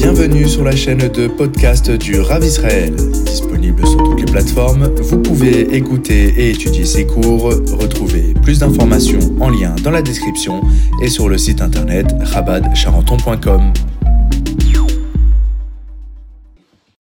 [0.00, 2.94] Bienvenue sur la chaîne de podcast du Rav Israël.
[2.94, 7.46] Disponible sur toutes les plateformes, vous pouvez écouter et étudier ces cours.
[7.46, 10.62] Retrouvez plus d'informations en lien dans la description
[11.02, 13.72] et sur le site internet rabadcharenton.com.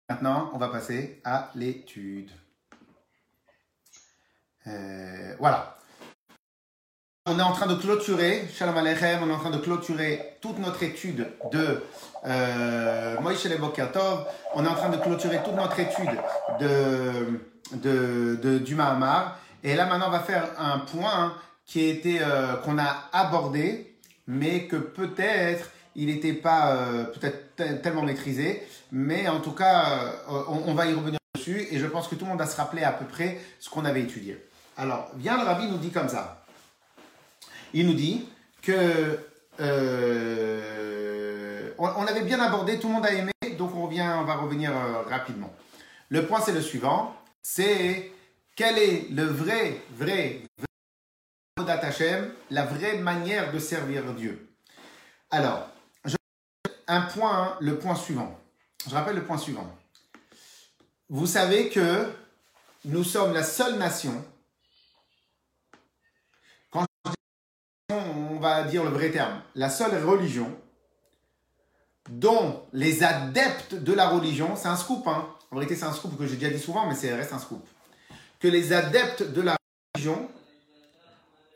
[0.08, 2.30] Maintenant, on va passer à l'étude.
[4.66, 5.76] Euh, voilà.
[7.26, 10.58] On est en train de clôturer, Shalom Aleichem, on est en train de clôturer toute
[10.58, 11.82] notre étude de
[12.26, 14.26] euh, Moïse Bokertov.
[14.54, 16.10] On est en train de clôturer toute notre étude
[16.60, 17.40] de,
[17.76, 19.38] de, de- du Mahamar.
[19.62, 21.34] Et là, maintenant, on va faire un point
[21.66, 27.56] qui a été, euh, qu'on a abordé, mais que peut-être il n'était pas euh, peut-être
[27.56, 28.66] te- tellement maîtrisé.
[28.92, 29.84] Mais en tout cas,
[30.30, 31.66] euh, on, on va y revenir dessus.
[31.70, 33.84] Et je pense que tout le monde va se rappeler à peu près ce qu'on
[33.84, 34.44] avait étudié.
[34.76, 36.44] Alors, bien le rabbi nous dit comme ça.
[37.72, 38.28] Il nous dit
[38.62, 39.18] que
[39.60, 41.09] euh,
[41.80, 45.52] on, avait bien abordé, tout le monde a aimé, donc on va revenir euh, rapidement.
[46.08, 48.12] Le point c'est le suivant, c'est
[48.54, 50.42] quel est le vrai, vrai,
[51.56, 54.48] vrai la vraie manière de servir Dieu?
[55.30, 55.68] Alors,
[56.04, 56.16] je-
[56.86, 58.38] un point, hein, le point suivant.
[58.88, 59.70] Je rappelle le point suivant.
[61.08, 62.10] Vous savez que
[62.84, 64.24] nous sommes la seule nation
[67.90, 70.56] on va dire le vrai terme, la seule religion
[72.10, 75.28] dont les adeptes de la religion, c'est un scoop, hein.
[75.50, 77.64] en vérité c'est un scoop que j'ai déjà dit souvent, mais c'est reste un scoop,
[78.40, 79.56] que les adeptes de la
[79.94, 80.28] religion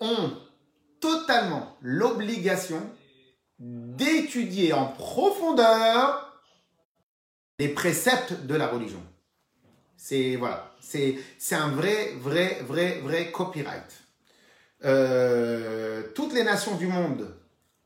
[0.01, 0.33] ont
[1.01, 2.81] totalement l'obligation
[3.59, 6.41] d'étudier en profondeur
[7.59, 9.03] les préceptes de la religion.
[9.97, 11.19] C'est voilà, c'est
[11.53, 14.03] un vrai, vrai, vrai, vrai copyright.
[14.85, 17.35] Euh, toutes les nations du monde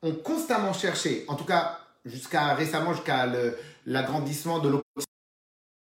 [0.02, 1.78] ont constamment cherché, en tout cas
[2.08, 3.26] jusqu'à récemment, jusqu'à
[3.86, 5.04] l'agrandissement de l'Occident,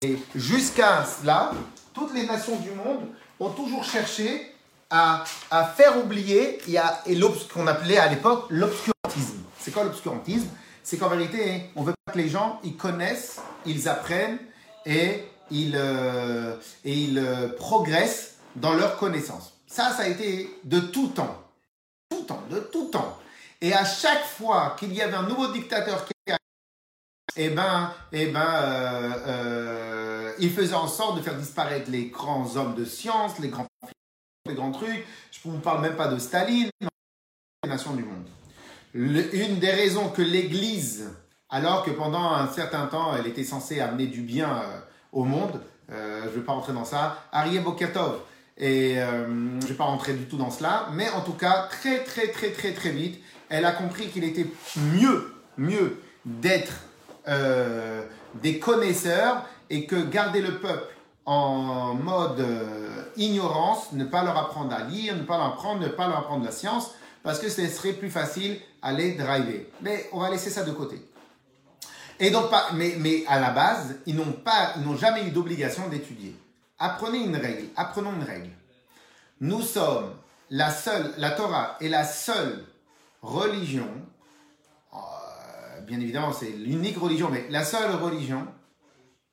[0.02, 1.52] et jusqu'à cela,
[1.94, 3.06] toutes les nations du monde
[3.38, 4.52] ont toujours cherché
[4.90, 5.24] à,
[5.76, 9.38] faire oublier et, à- ce qu'on appelait à l'époque l'obscurantisme.
[9.58, 10.48] C'est quoi l'obscurantisme?
[10.82, 14.38] C'est qu'en vérité, on veut pas que les gens ils connaissent, ils apprennent
[14.84, 19.54] et ils, euh, et ils euh, progressent dans leur connaissance.
[19.66, 21.42] Ça, ça a été de tout temps.
[22.10, 23.16] Tout temps, de tout temps.
[23.62, 26.12] Et à chaque fois qu'il y avait un nouveau dictateur qui
[27.36, 32.56] eh ben, eh ben, euh, euh, il faisait en sorte de faire disparaître les grands
[32.56, 33.66] hommes de science, les grands,
[34.46, 35.06] les grands trucs.
[35.30, 36.68] Je ne vous parle même pas de Staline,
[37.62, 38.26] les nations du monde.
[38.92, 41.08] Une des raisons que l'Église,
[41.48, 44.80] alors que pendant un certain temps, elle était censée amener du bien euh,
[45.12, 48.20] au monde, je ne vais pas rentrer dans ça, Arié Bokertov,
[48.56, 52.02] et je ne vais pas rentrer du tout dans cela, mais en tout cas, très
[52.02, 53.22] très très très très vite,
[53.52, 54.46] elle a compris qu'il était
[54.76, 56.72] mieux, mieux d'être
[57.28, 58.02] euh,
[58.36, 60.94] des connaisseurs et que garder le peuple
[61.26, 65.88] en mode euh, ignorance, ne pas leur apprendre à lire, ne pas leur apprendre, ne
[65.88, 66.92] pas leur apprendre la science,
[67.22, 69.66] parce que ce serait plus facile à les driver.
[69.82, 71.06] Mais on va laisser ça de côté.
[72.18, 75.88] Et donc, mais, mais à la base, ils n'ont pas, ils n'ont jamais eu d'obligation
[75.88, 76.34] d'étudier.
[76.78, 77.66] Apprenez une règle.
[77.76, 78.50] Apprenons une règle.
[79.40, 80.14] Nous sommes
[80.48, 82.64] la seule, la Torah est la seule
[83.22, 83.88] religion.
[84.94, 88.46] euh, bien évidemment, c'est l'unique religion, mais la seule religion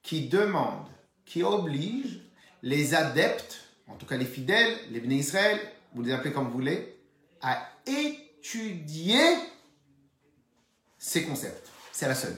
[0.01, 0.88] qui demande,
[1.25, 2.22] qui oblige
[2.61, 5.59] les adeptes, en tout cas les fidèles, les bénis Israël,
[5.94, 6.97] vous les appelez comme vous voulez,
[7.41, 9.19] à étudier
[10.97, 11.69] ces concepts.
[11.91, 12.38] C'est la seule.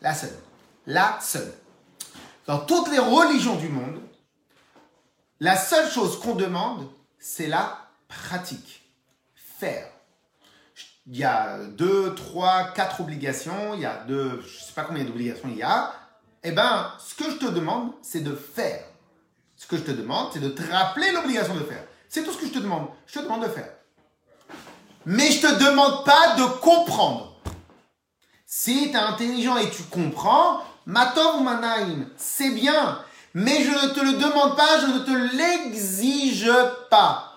[0.00, 0.38] La seule.
[0.86, 1.52] La seule.
[2.46, 4.00] Dans toutes les religions du monde,
[5.40, 6.88] la seule chose qu'on demande,
[7.18, 8.82] c'est la pratique.
[9.34, 9.91] Faire.
[11.06, 13.74] Il y a deux, trois, quatre obligations.
[13.74, 15.92] Il y a deux, je ne sais pas combien d'obligations il y a.
[16.44, 18.84] Eh bien, ce que je te demande, c'est de faire.
[19.56, 21.84] Ce que je te demande, c'est de te rappeler l'obligation de faire.
[22.08, 22.88] C'est tout ce que je te demande.
[23.06, 23.70] Je te demande de faire.
[25.06, 27.36] Mais je te demande pas de comprendre.
[28.46, 32.98] Si tu es intelligent et tu comprends, Matov ou Manaim, c'est bien.
[33.34, 36.52] Mais je ne te le demande pas, je ne te l'exige
[36.90, 37.31] pas.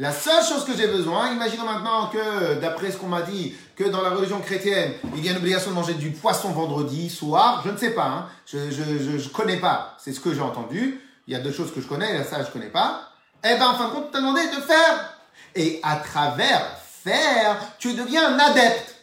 [0.00, 3.84] La seule chose que j'ai besoin, imaginons maintenant que, d'après ce qu'on m'a dit, que
[3.84, 7.60] dans la religion chrétienne, il y a une obligation de manger du poisson vendredi soir,
[7.66, 8.26] je ne sais pas, hein.
[8.46, 11.52] je ne je, je, connais pas, c'est ce que j'ai entendu, il y a deux
[11.52, 13.10] choses que je connais, et ça je connais pas,
[13.44, 15.18] eh ben en fin de compte, t'as demandé de faire.
[15.54, 18.94] Et à travers faire, tu deviens un adepte.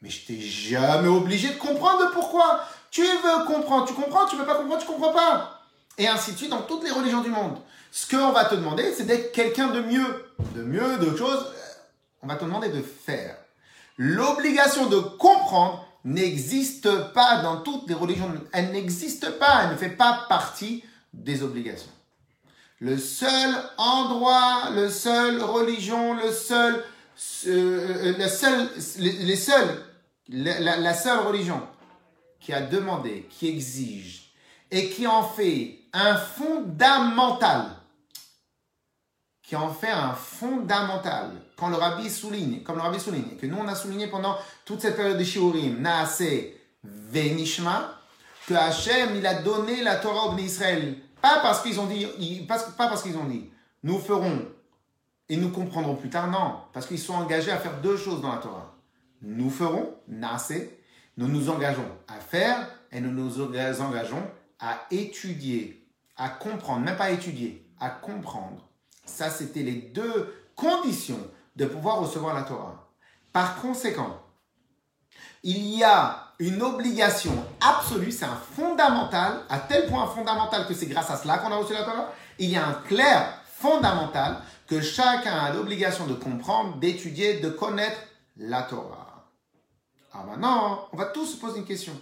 [0.00, 2.60] Mais je t'ai jamais obligé de comprendre pourquoi.
[2.92, 5.60] Tu veux comprendre, tu comprends, tu veux pas comprendre, tu comprends pas.
[5.98, 7.58] Et ainsi de suite dans toutes les religions du monde.
[7.90, 10.32] Ce qu'on va te demander, c'est d'être quelqu'un de mieux.
[10.54, 11.46] De mieux, d'autres choses,
[12.22, 13.36] on va te demander de faire.
[13.96, 18.32] L'obligation de comprendre n'existe pas dans toutes les religions.
[18.52, 21.90] Elle n'existe pas, elle ne fait pas partie des obligations.
[22.78, 26.82] Le seul endroit, le seul religion, le seul,
[27.46, 29.84] euh, le seul, les, seuls,
[30.30, 31.60] la, la seule religion
[32.40, 34.32] qui a demandé, qui exige
[34.70, 37.66] et qui en fait un fondamental,
[39.50, 43.56] qui en fait un fondamental, quand le rabbi souligne, comme le rabbi souligne, que nous
[43.56, 46.22] on a souligné pendant toute cette période de Shiurim, Naase
[46.84, 47.98] Venishma,
[48.46, 50.94] que Hachem, il a donné la Torah au Israël.
[51.20, 53.50] Pas parce qu'ils ont dit, pas, parce qu'ils ont dit,
[53.82, 54.40] nous ferons
[55.28, 58.30] et nous comprendrons plus tard, non, parce qu'ils sont engagés à faire deux choses dans
[58.30, 58.76] la Torah.
[59.20, 60.62] Nous ferons, Naase,
[61.16, 64.22] nous nous engageons à faire et nous nous engageons
[64.60, 65.84] à étudier,
[66.16, 68.69] à comprendre, même pas étudier, à comprendre.
[69.10, 71.20] Ça, c'était les deux conditions
[71.56, 72.88] de pouvoir recevoir la Torah.
[73.32, 74.20] Par conséquent,
[75.42, 80.86] il y a une obligation absolue, c'est un fondamental, à tel point fondamental que c'est
[80.86, 82.12] grâce à cela qu'on a reçu la Torah.
[82.38, 88.00] Il y a un clair fondamental que chacun a l'obligation de comprendre, d'étudier, de connaître
[88.36, 89.26] la Torah.
[90.12, 91.98] Ah maintenant, on va tous se poser une question.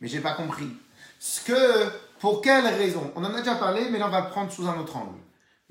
[0.00, 0.70] Mais j'ai pas compris.
[1.20, 3.12] Ce que, pour quelle raison?
[3.14, 5.18] On en a déjà parlé, mais là on va le prendre sous un autre angle.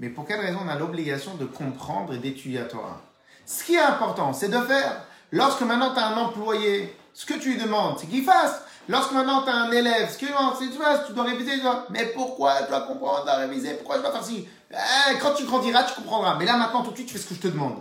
[0.03, 2.99] Mais pour quelle raison on a l'obligation de comprendre et d'étudier la Torah?
[3.45, 5.01] Ce qui est important, c'est de faire.
[5.31, 8.63] Lorsque maintenant tu as un employé, ce que tu lui demandes, c'est qu'il fasse.
[8.89, 11.53] Lorsque maintenant tu as un élève, ce que tu que tu dois réviser.
[11.53, 11.85] Tu dois...
[11.89, 14.45] Mais pourquoi je dois comprendre, je dois réviser Pourquoi je dois faire ci?
[14.71, 16.35] Eh, Quand tu grandiras, tu comprendras.
[16.37, 17.77] Mais là maintenant, tout de suite, tu fais ce que je te demande.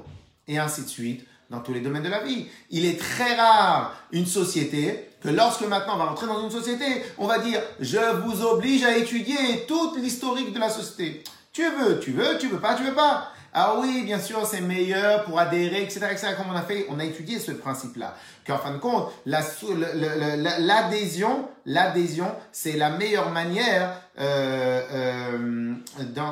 [0.46, 2.46] Et ainsi de suite dans tous les domaines de la vie.
[2.70, 6.84] Il est très rare une société que lorsque maintenant on va rentrer dans une société,
[7.19, 11.24] on va dire je vous oblige à étudier toute l'historique de la société.
[11.52, 13.31] Tu veux, tu veux, tu veux pas, tu veux pas.
[13.54, 16.99] Ah oui, bien sûr, c'est meilleur pour adhérer, etc., etc., comme on a fait, on
[16.99, 18.16] a étudié ce principe-là.
[18.46, 25.75] Qu'en fin de compte, l'adhésion, l'adhésion, c'est la meilleure manière euh, euh,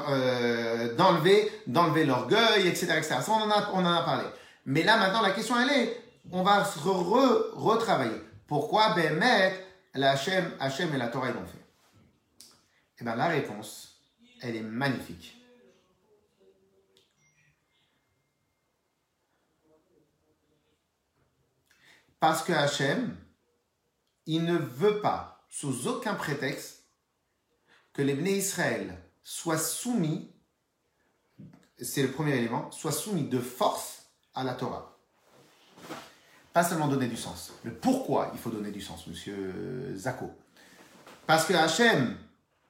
[0.08, 1.52] euh, d'enlever,
[2.06, 3.16] l'orgueil, etc., etc.
[3.20, 3.32] Ça,
[3.74, 4.24] on en a, parlé.
[4.64, 6.02] Mais là, maintenant, la question, elle est,
[6.32, 8.22] on va se retravailler.
[8.46, 9.62] Pourquoi Bémet,
[9.94, 11.58] la Hachem, Hachem et la Torah, ils l'ont fait?
[12.98, 13.89] Eh bien, la réponse,
[14.40, 15.36] elle est magnifique.
[22.18, 23.16] Parce que Hachem,
[24.26, 26.84] il ne veut pas, sous aucun prétexte,
[27.92, 30.30] que les Bnei Israël soient soumis,
[31.78, 34.98] c'est le premier élément, soient soumis de force à la Torah.
[36.52, 37.52] Pas seulement donner du sens.
[37.64, 40.30] Le pourquoi il faut donner du sens, monsieur Zako.
[41.26, 42.18] Parce que Hachem,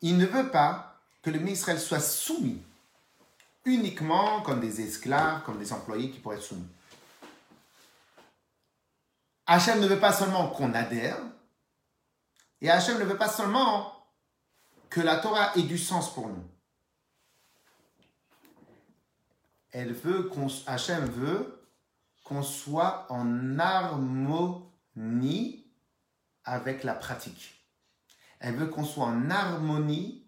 [0.00, 0.89] il ne veut pas
[1.22, 2.62] que le Israël soit soumis
[3.64, 6.68] uniquement comme des esclaves, comme des employés qui pourraient être soumis.
[9.46, 11.18] Hachem ne veut pas seulement qu'on adhère,
[12.60, 13.96] et Hachem ne veut pas seulement
[14.88, 16.44] que la Torah ait du sens pour nous.
[19.72, 21.60] Elle veut qu'on, Hachem veut
[22.24, 24.66] qu'on soit en harmonie
[26.44, 27.54] avec la pratique.
[28.40, 30.19] Elle veut qu'on soit en harmonie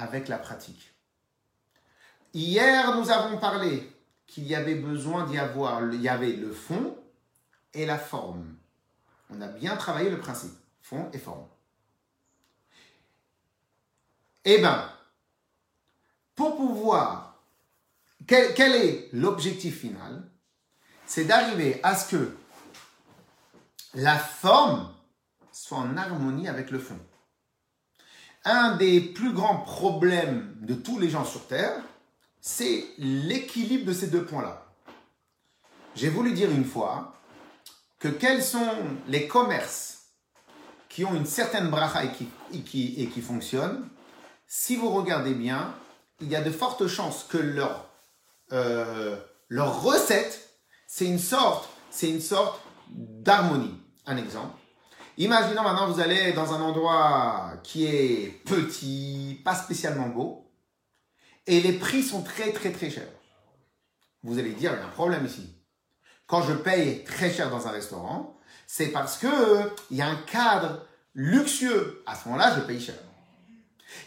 [0.00, 0.94] avec la pratique.
[2.32, 3.92] Hier, nous avons parlé
[4.26, 6.96] qu'il y avait besoin d'y avoir, il y avait le fond
[7.74, 8.56] et la forme.
[9.28, 11.46] On a bien travaillé le principe, fond et forme.
[14.44, 14.90] Eh bien,
[16.34, 17.42] pour pouvoir,
[18.26, 20.22] quel est l'objectif final?
[21.06, 22.36] C'est d'arriver à ce que
[23.94, 24.94] la forme
[25.52, 26.98] soit en harmonie avec le fond.
[28.44, 31.82] Un des plus grands problèmes de tous les gens sur Terre,
[32.40, 34.66] c'est l'équilibre de ces deux points-là.
[35.94, 37.14] J'ai voulu dire une fois
[37.98, 38.72] que quels sont
[39.08, 40.06] les commerces
[40.88, 43.88] qui ont une certaine bracha et qui, et qui, fonctionnent,
[44.46, 45.74] si vous regardez bien,
[46.20, 47.86] il y a de fortes chances que leur,
[48.52, 49.16] euh,
[49.48, 50.50] leur recette
[50.92, 53.80] c'est une sorte, c'est une sorte d'harmonie.
[54.06, 54.58] Un exemple.
[55.20, 60.50] Imaginons maintenant vous allez dans un endroit qui est petit, pas spécialement beau,
[61.46, 63.12] et les prix sont très très très chers.
[64.22, 65.54] Vous allez dire, il y a un problème ici.
[66.26, 69.28] Quand je paye très cher dans un restaurant, c'est parce que
[69.90, 72.02] il y a un cadre luxueux.
[72.06, 72.96] À ce moment-là, je paye cher.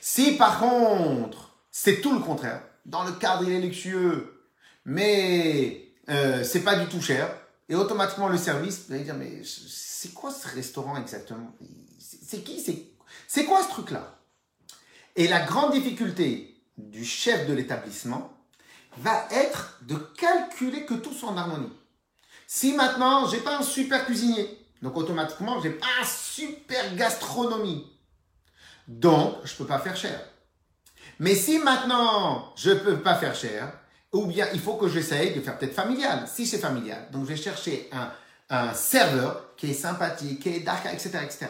[0.01, 4.47] Si par contre, c'est tout le contraire, dans le cadre il est luxueux,
[4.85, 7.29] mais euh, c'est pas du tout cher.
[7.69, 9.43] Et automatiquement, le service, vous allez dire, mais
[10.03, 11.55] c'est quoi ce restaurant exactement?
[11.97, 12.61] C'est qui?
[13.27, 14.19] C'est quoi ce truc-là?
[15.15, 18.33] Et la grande difficulté du chef de l'établissement
[18.97, 21.71] va être de calculer que tout soit en harmonie.
[22.47, 27.89] Si maintenant, j'ai pas un super cuisinier, Donc automatiquement, j'ai pas un super gastronomie.
[28.89, 30.19] Donc, je peux pas faire cher.
[31.19, 33.71] Mais si maintenant, je peux pas faire cher,
[34.11, 36.27] ou bien il faut que j'essaye de faire peut-être familial.
[36.27, 38.11] Si c'est familial, donc je vais chercher un,
[38.53, 41.47] un serveur qui est sympathique, qui est dark, etc., etc.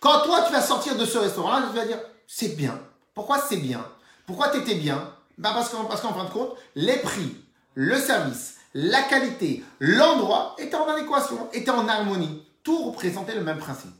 [0.00, 2.78] Quand toi, tu vas sortir de ce restaurant-là, tu vas dire, c'est bien.
[3.14, 3.84] Pourquoi c'est bien?
[4.26, 5.12] Pourquoi tu étais bien?
[5.38, 7.36] Bah parce qu'en parce qu'en fin de compte, les prix,
[7.74, 12.46] le service, la qualité, l'endroit étaient en adéquation, étaient en harmonie.
[12.62, 13.94] Tout représentait le même principe.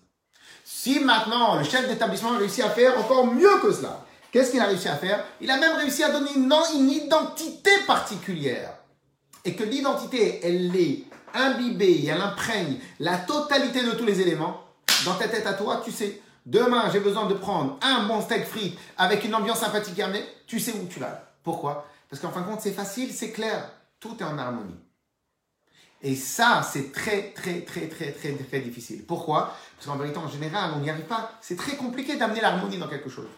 [0.64, 4.61] Si maintenant le chef d'établissement a réussi à faire encore mieux que cela, qu'est-ce qu'il
[4.61, 5.25] a réussi à faire?
[5.40, 8.75] Il a même réussi à donner une, une identité particulière.
[9.45, 14.64] Et que l'identité, elle est imbibée, elle imprègne la totalité de tous les éléments.
[15.04, 18.44] Dans ta tête à toi, tu sais, demain j'ai besoin de prendre un bon steak
[18.44, 21.22] frites avec une ambiance sympathique amenée, tu sais où tu vas.
[21.42, 21.87] Pourquoi?
[22.08, 24.78] Parce qu'en fin de compte, c'est facile, c'est clair, tout est en harmonie.
[26.02, 29.04] Et ça, c'est très, très, très, très, très, très difficile.
[29.06, 29.54] Pourquoi?
[29.76, 31.32] Parce qu'en vérité, en général, on n'y arrive pas.
[31.42, 33.28] C'est très compliqué d'amener l'harmonie dans quelque chose.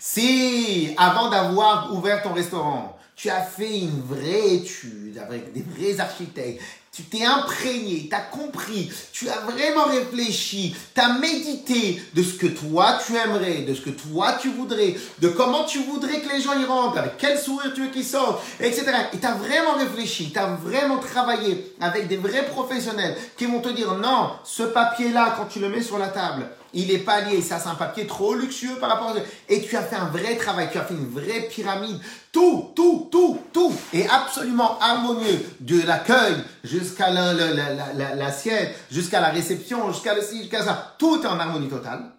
[0.00, 5.98] Si, avant d'avoir ouvert ton restaurant, tu as fait une vraie étude avec des vrais
[6.00, 6.60] architectes,
[6.92, 12.34] tu t'es imprégné, tu as compris, tu as vraiment réfléchi, tu as médité de ce
[12.34, 16.28] que toi tu aimerais, de ce que toi tu voudrais, de comment tu voudrais que
[16.30, 18.84] les gens y rentrent, avec quel sourire tu veux qu'ils sortent, etc.
[19.12, 23.60] Et tu as vraiment réfléchi, tu as vraiment travaillé avec des vrais professionnels qui vont
[23.60, 27.22] te dire non, ce papier-là, quand tu le mets sur la table, il n'est pas
[27.22, 29.14] lié, ça c'est un papier trop luxueux par rapport à...
[29.48, 31.98] Et tu as fait un vrai travail, tu as fait une vraie pyramide.
[32.30, 35.42] Tout, tout, tout, tout est absolument harmonieux.
[35.60, 40.94] De l'accueil jusqu'à l'assiette, jusqu'à la réception, jusqu'à le jusqu'à ça.
[40.98, 42.12] Tout est en harmonie totale.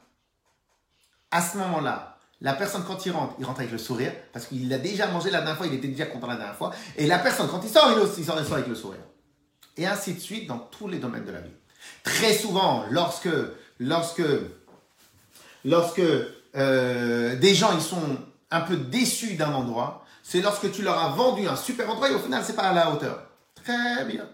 [1.30, 4.74] À ce moment-là, la personne, quand il rentre, il rentre avec le sourire, parce qu'il
[4.74, 6.72] a déjà mangé la dernière fois, il était déjà content la dernière fois.
[6.96, 9.02] Et la personne, quand il sort, il, aussi, il sort avec le sourire.
[9.76, 11.52] Et ainsi de suite dans tous les domaines de la vie.
[12.04, 13.30] Très souvent, lorsque
[13.80, 14.24] lorsque,
[15.66, 16.02] lorsque
[16.56, 18.20] euh, des gens ils sont
[18.52, 22.14] un peu déçus d'un endroit, c'est lorsque tu leur as vendu un super endroit et
[22.14, 23.30] au final c'est pas à la hauteur.
[23.56, 24.30] Très bien,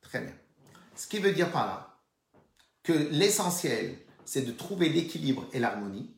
[0.00, 0.34] très bien.
[0.96, 1.96] Ce qui veut dire par là
[2.82, 6.14] que l'essentiel c'est de trouver l'équilibre et l'harmonie,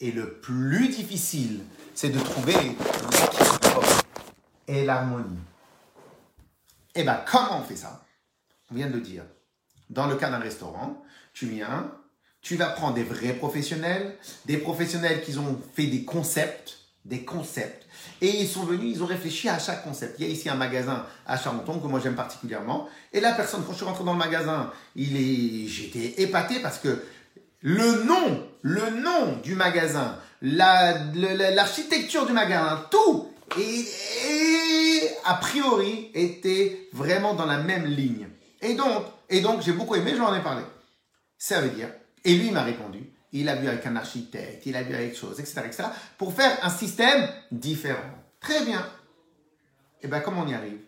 [0.00, 3.82] et le plus difficile c'est de trouver l'équilibre
[4.66, 5.38] et l'harmonie.
[6.94, 8.04] Et eh bien comment on fait ça?
[8.70, 9.24] On vient de le dire.
[9.88, 11.90] Dans le cas d'un restaurant, tu viens,
[12.40, 17.86] tu vas prendre des vrais professionnels, des professionnels qui ont fait des concepts, des concepts,
[18.20, 20.16] et ils sont venus, ils ont réfléchi à chaque concept.
[20.18, 23.62] Il y a ici un magasin à Charenton que moi j'aime particulièrement, et la personne,
[23.64, 27.02] quand je suis rentré dans le magasin, il est, j'étais épaté parce que
[27.60, 37.34] le nom, le nom du magasin, l'architecture du magasin, tout, et, a priori était vraiment
[37.34, 38.28] dans la même ligne.
[38.60, 40.62] Et donc, et donc j'ai beaucoup aimé, j'en ai parlé.
[41.44, 41.88] Ça veut dire,
[42.24, 45.40] et lui m'a répondu, il a vu avec un architecte, il a vu avec chose,
[45.40, 45.84] etc., etc.,
[46.16, 48.14] pour faire un système différent.
[48.38, 48.86] Très bien.
[50.02, 50.78] Et bien, comment on y arrive?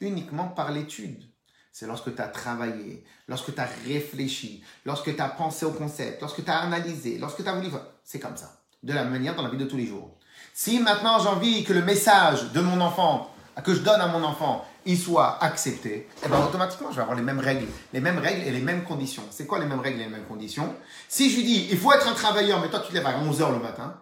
[0.00, 1.24] Uniquement par l'étude.
[1.72, 6.20] C'est lorsque tu as travaillé, lorsque tu as réfléchi, lorsque tu as pensé au concept,
[6.20, 7.68] lorsque tu as analysé, lorsque tu as voulu...
[8.04, 8.60] C'est comme ça.
[8.82, 10.18] De la manière dans la vie de tous les jours.
[10.52, 14.24] Si maintenant j'ai envie que le message de mon enfant, que je donne à mon
[14.24, 18.00] enfant, il soit accepté, et eh ben automatiquement, je vais avoir les mêmes règles, les
[18.00, 19.22] mêmes règles et les mêmes conditions.
[19.30, 20.74] C'est quoi les mêmes règles et les mêmes conditions?
[21.08, 23.12] Si je lui dis, il faut être un travailleur, mais toi tu te lèves à
[23.12, 23.94] 11h le matin,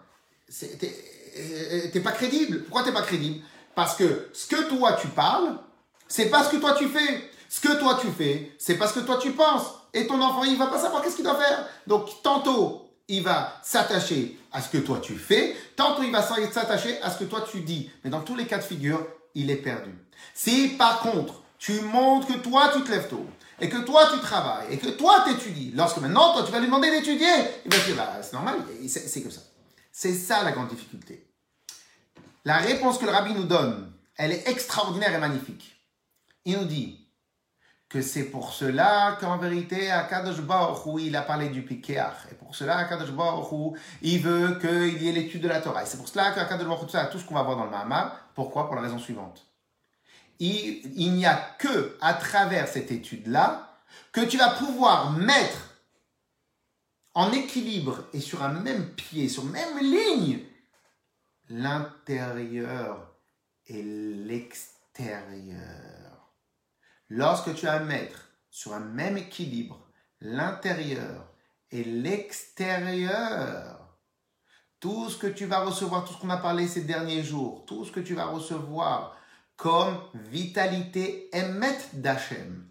[1.92, 2.62] t'es pas crédible.
[2.62, 3.44] Pourquoi t'es pas crédible?
[3.74, 5.58] Parce que ce que toi tu parles,
[6.08, 7.30] c'est pas ce que toi tu fais.
[7.48, 9.66] Ce que toi tu fais, c'est parce que toi tu penses.
[9.92, 11.66] Et ton enfant, il va pas savoir qu'est-ce qu'il doit faire.
[11.88, 17.02] Donc, tantôt, il va s'attacher à ce que toi tu fais, tantôt il va s'attacher
[17.02, 17.90] à ce que toi tu dis.
[18.04, 19.90] Mais dans tous les cas de figure, il est perdu.
[20.34, 23.26] Si par contre, tu montres que toi tu te lèves tôt,
[23.60, 26.58] et que toi tu travailles, et que toi tu étudies, lorsque maintenant toi tu vas
[26.58, 27.28] lui demander d'étudier,
[27.64, 29.42] il va dire bah, c'est normal, c'est comme ça.
[29.92, 31.26] C'est ça la grande difficulté.
[32.44, 35.76] La réponse que le rabbi nous donne, elle est extraordinaire et magnifique.
[36.44, 36.99] Il nous dit
[37.90, 42.28] que c'est pour cela qu'en vérité, Akadosh Baruch il a parlé du Pikeach.
[42.32, 45.82] Et pour cela, Akadosh Baruch il veut qu'il y ait l'étude de la Torah.
[45.82, 48.30] Et c'est pour cela qu'Akadosh Baruch a tout ce qu'on va voir dans le Mahamar.
[48.34, 48.66] Pourquoi?
[48.66, 49.44] Pour la raison suivante
[50.40, 53.76] il, n'y a que à travers cette étude-là
[54.12, 55.76] que tu vas pouvoir mettre
[57.14, 60.40] en équilibre et sur un même pied, sur même ligne,
[61.48, 63.14] l'intérieur
[63.66, 65.99] et l'extérieur.
[67.10, 69.86] Lorsque tu vas mettre sur un même équilibre
[70.20, 71.26] l'intérieur
[71.70, 73.98] et l'extérieur,
[74.78, 77.84] tout ce que tu vas recevoir, tout ce qu'on a parlé ces derniers jours, tout
[77.84, 79.16] ce que tu vas recevoir
[79.56, 82.66] comme vitalité émet d'Hachem.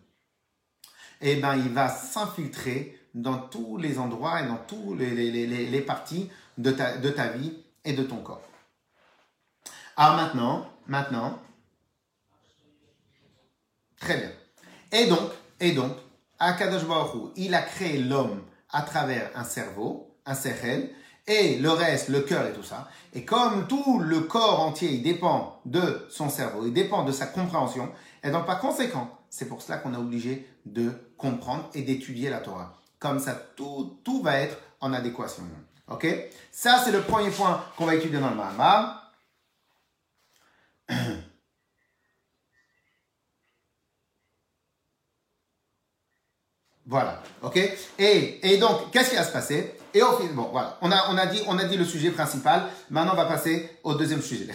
[1.22, 5.68] eh ben, il va s'infiltrer dans tous les endroits et dans tous les, les, les,
[5.68, 7.54] les parties de ta, de ta vie
[7.84, 8.48] et de ton corps.
[9.98, 11.40] Alors maintenant, maintenant,
[14.00, 14.32] très bien.
[14.92, 15.30] Et donc,
[15.60, 15.94] et donc,
[16.40, 18.42] Akadosh Baruch il a créé l'homme
[18.72, 20.90] à travers un cerveau, un cerveau,
[21.28, 22.90] et le reste, le cœur et tout ça.
[23.14, 27.28] Et comme tout le corps entier, il dépend de son cerveau, il dépend de sa
[27.28, 27.92] compréhension,
[28.24, 32.40] et donc par conséquent, c'est pour cela qu'on est obligé de comprendre et d'étudier la
[32.40, 32.80] Torah.
[32.98, 35.44] Comme ça, tout, tout va être en adéquation.
[35.88, 36.08] Ok?
[36.52, 39.14] Ça, c'est le premier point qu'on va étudier dans le Mahamar.
[46.90, 47.56] Voilà, ok
[48.00, 49.76] et, et donc, qu'est-ce qui va se passer?
[49.94, 52.10] Et au final, bon, voilà, on a, on, a dit, on a dit le sujet
[52.10, 54.48] principal, maintenant on va passer au deuxième sujet.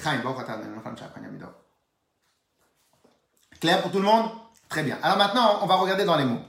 [3.61, 4.33] Clair pour tout le monde?
[4.69, 4.99] Très bien.
[5.01, 6.43] Alors maintenant, on va regarder dans les mots.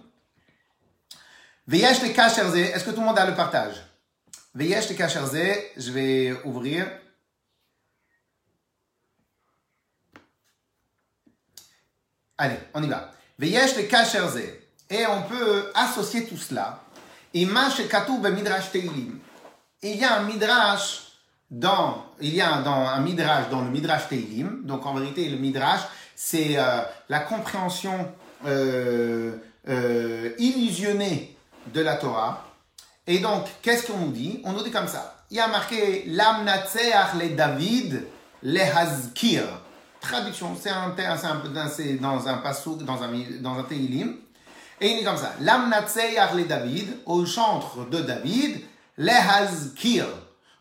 [1.67, 3.75] Veyesh le kasherze, est-ce que tout le monde a le partage?
[4.55, 5.37] Veyesh le kasherze,
[5.77, 6.87] je vais ouvrir.
[12.39, 13.11] Allez, on y va.
[13.37, 14.64] Veyesh le kasherze.
[14.89, 16.81] Et on peut associer tout cela.
[17.33, 17.49] Il
[19.83, 21.01] y a un midrash
[21.49, 24.61] dans, il y a dans un midrash dans le midrash Teilim.
[24.63, 25.81] Donc en vérité, le midrash,
[26.15, 28.11] c'est euh, la compréhension
[28.45, 29.37] euh,
[29.67, 31.35] euh, illusionnée
[31.73, 32.45] de la Torah.
[33.07, 34.41] Et donc, qu'est-ce qu'on nous dit?
[34.45, 35.23] On nous dit comme ça.
[35.31, 38.05] Il y a marqué Lamnatseach le David
[38.43, 39.43] le Hazkir.
[39.99, 40.95] Traduction, c'est un,
[41.67, 43.09] c'est dans un pasouk, dans un,
[43.41, 44.17] dans un Teilim.
[44.81, 48.61] Et il dit comme ça, Lamnatseyar le David, au chantre de David,
[48.97, 50.05] le Hazkir,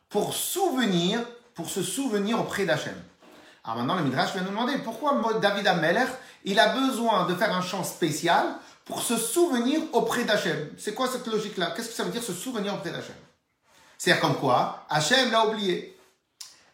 [0.08, 1.20] pour souvenir,
[1.54, 2.94] pour se souvenir auprès d'Hachem.
[3.64, 6.06] Alors maintenant, le Midrash vient nous demander pourquoi David Ameller,
[6.44, 8.44] il a besoin de faire un chant spécial
[8.84, 10.70] pour se souvenir auprès d'Hachem?
[10.78, 11.72] C'est quoi cette logique-là?
[11.74, 13.16] Qu'est-ce que ça veut dire se souvenir auprès d'Hachem?
[13.96, 15.98] C'est-à-dire comme quoi Hachem l'a oublié.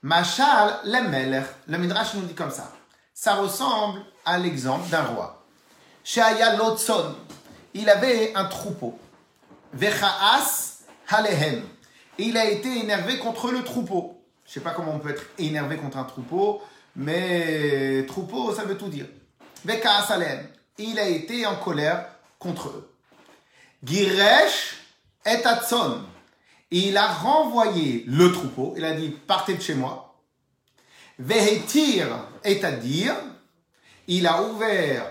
[0.02, 2.72] Machal, le le Midrash nous dit comme ça.
[3.14, 5.44] Ça ressemble à l'exemple d'un roi.
[6.02, 7.14] Shaya Lotson,
[7.74, 8.98] il avait un troupeau.
[9.72, 11.62] Vechaas Halehem.
[12.18, 14.22] Il a été énervé contre le troupeau.
[14.44, 16.60] Je ne sais pas comment on peut être énervé contre un troupeau,
[16.96, 19.06] mais troupeau, ça veut tout dire.
[19.64, 20.46] Vechaas Halehem.
[20.78, 22.06] Il a été en colère
[22.38, 22.90] contre eux.
[23.84, 24.76] Giresh
[25.26, 26.02] et Atson.
[26.70, 28.74] Il a renvoyé le troupeau.
[28.76, 30.18] Il a dit partez de chez moi.
[31.18, 32.06] Vehetir
[32.44, 33.14] est à dire.
[34.06, 35.06] Il a ouvert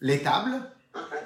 [0.00, 0.60] l'étable,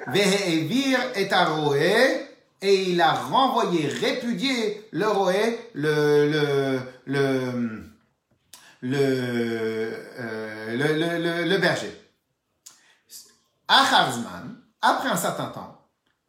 [0.08, 2.24] Vehevir et roé,
[2.60, 7.84] et il a renvoyé, répudié le roé, le, le, le,
[8.82, 8.98] le,
[10.18, 12.00] euh, le, berger.
[13.68, 15.78] Acharzman, après un certain temps,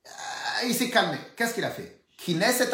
[0.06, 1.18] euh, il s'est calmé.
[1.36, 2.02] Qu'est-ce qu'il a fait?
[2.18, 2.66] Kines et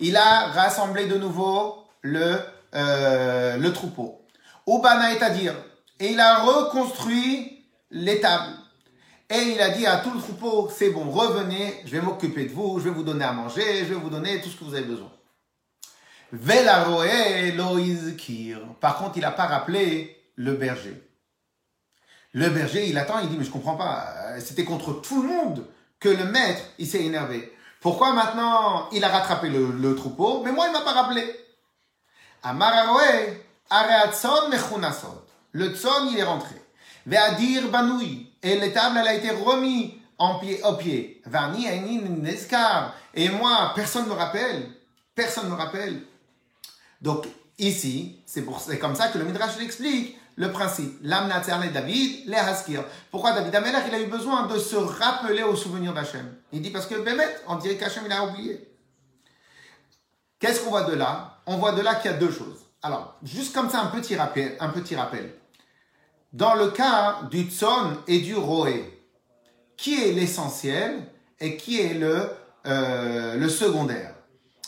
[0.00, 2.38] Il a rassemblé de nouveau le,
[2.74, 4.26] euh, troupeau.
[4.66, 5.54] Ubana est à dire,
[6.00, 8.52] et il a reconstruit l'étable.
[9.30, 12.52] Et il a dit à tout le troupeau, c'est bon, revenez, je vais m'occuper de
[12.52, 14.74] vous, je vais vous donner à manger, je vais vous donner tout ce que vous
[14.74, 15.10] avez besoin.
[18.80, 21.02] Par contre, il n'a pas rappelé le berger.
[22.32, 25.66] Le berger, il attend, il dit, mais je comprends pas, c'était contre tout le monde
[26.00, 27.52] que le maître, il s'est énervé.
[27.80, 31.24] Pourquoi maintenant il a rattrapé le, troupeau, mais moi il m'a pas rappelé.
[35.52, 36.56] Le tson, il est rentré.
[37.06, 38.33] Ve'adir banoui.
[38.44, 41.22] Et l'étable, elle a été remise en pied, au pied.
[41.24, 41.66] Vani
[42.20, 42.94] neskar.
[43.14, 44.68] Et moi, personne ne me rappelle.
[45.14, 46.02] Personne ne me rappelle.
[47.00, 47.26] Donc,
[47.58, 48.44] ici, c'est
[48.78, 50.98] comme ça que le Midrash l'explique le principe.
[51.02, 51.32] L'âme
[51.72, 52.84] David, les Haskir.
[53.10, 56.34] Pourquoi David Amelach, il a eu besoin de se rappeler au souvenir d'Hachem?
[56.52, 58.68] Il dit parce que Bémet, on dirait qu'Hachem, il a oublié.
[60.40, 61.38] Qu'est-ce qu'on voit de là?
[61.46, 62.66] On voit de là qu'il y a deux choses.
[62.82, 64.56] Alors, juste comme ça, un petit rappel.
[64.60, 65.34] Un petit rappel
[66.34, 69.02] dans le cas du tson et du roé,
[69.76, 71.06] qui est l'essentiel
[71.40, 72.28] et qui est le,
[72.66, 74.14] euh, le secondaire?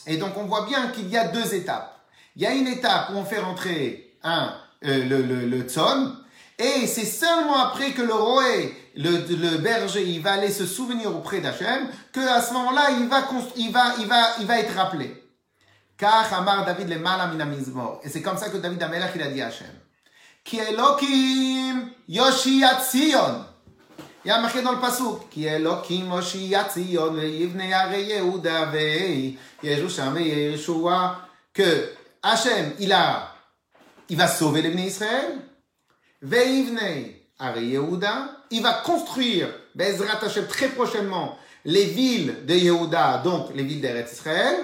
[0.06, 1.92] Et donc on voit bien qu'il y a deux étapes.
[2.36, 6.14] Il y a une étape où on fait rentrer un, euh, le, le, le tson,
[6.58, 11.14] et c'est seulement après que le roé, le, le, berger, il va aller se souvenir
[11.14, 14.74] auprès d'Hachem, que à ce moment-là, il va, il, va, il, va, il va être
[14.74, 15.22] rappelé.
[15.98, 16.96] Car Amar David le
[18.04, 19.66] Et c'est comme ça que David Amelach, il a dit à Hachem.
[20.46, 23.44] Qui Elohim Yoshiat Zion.
[24.24, 25.28] Il y a dans le pasouk.
[25.28, 27.16] Qui Elohim Yoshiat Zion.
[27.20, 29.36] Yivne Yare Yehuda Vei.
[29.62, 31.18] Yerushalem Yeshua.
[31.52, 33.34] Que Hachem, il a,
[34.08, 35.40] il va sauver les Israël.
[36.22, 37.16] Veivne.
[37.38, 43.62] Are Yehuda, il va construire, Bezrat Hashem, très prochainement, les villes de Yehuda, donc les
[43.62, 44.56] villes d'Eretz Israël,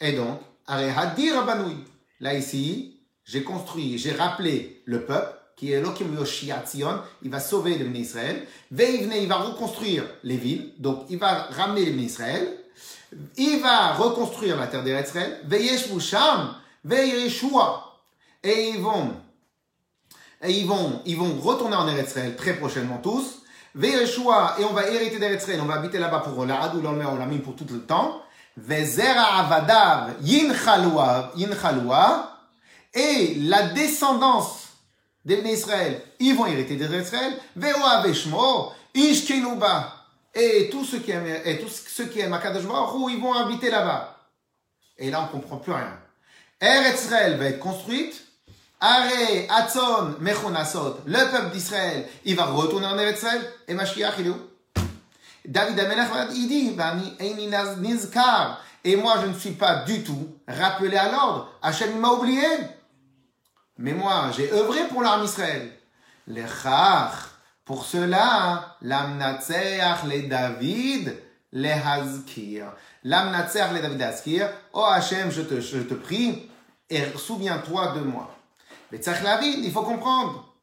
[0.00, 1.76] et donc, Are Hadir Abanoui.
[2.18, 2.93] Là, ici,
[3.24, 8.46] j'ai construit, j'ai rappelé le peuple, qui est Elohim Yoshiatzion, il va sauver les Israël.
[8.70, 12.58] Veivne, il va reconstruire les villes, donc il va ramener les Israël.
[13.36, 15.40] Il va reconstruire la terre d'Eretz Israël.
[15.44, 18.00] Veyesh Musham, Veyeshua.
[18.42, 19.12] Et ils vont
[20.42, 23.42] et ils vont, ils vont retourner en Israël très prochainement tous.
[23.74, 27.06] Ve'yeshua, et on va hériter d'Eretz Israël, on va habiter là-bas pour la Hadou, l'Omer,
[27.06, 28.20] Olamim pour tout le temps.
[28.56, 31.32] Ve'zera avadav yinchalua,
[32.94, 34.68] et la descendance
[35.24, 37.36] des Israël, ils vont hériter d'Eretz Israël.
[37.56, 39.94] Ve'oa veshmo, ishkenuba,
[40.34, 43.70] et tous ceux qui aiment, et tous ceux qui aiment Akadosh Baruch ils vont habiter
[43.70, 44.16] là-bas.
[44.98, 45.98] Et là, on comprend plus rien.
[46.60, 48.22] Eretz va être construite,
[48.80, 49.08] Are,
[49.48, 53.24] Atzon, Mechonasot, le peuple d'Israël, il va retourner en Eretz
[53.66, 54.40] et Mashiach, il est où?
[55.46, 56.76] David Amelech, il dit,
[58.84, 62.46] et moi je ne suis pas du tout rappelé à l'ordre, Hachem m'a oublié.
[63.78, 65.72] Mais moi, j'ai œuvré pour l'armée Israël.
[66.26, 66.44] Les
[67.64, 71.16] pour cela, l'amnatseach les David,
[71.52, 72.66] les Hazkir.
[73.02, 76.50] L'amnatseach les David Hazkir, oh Hachem, je te, je te prie,
[76.90, 78.30] et souviens-toi de moi.
[78.90, 80.54] Mais il faut comprendre.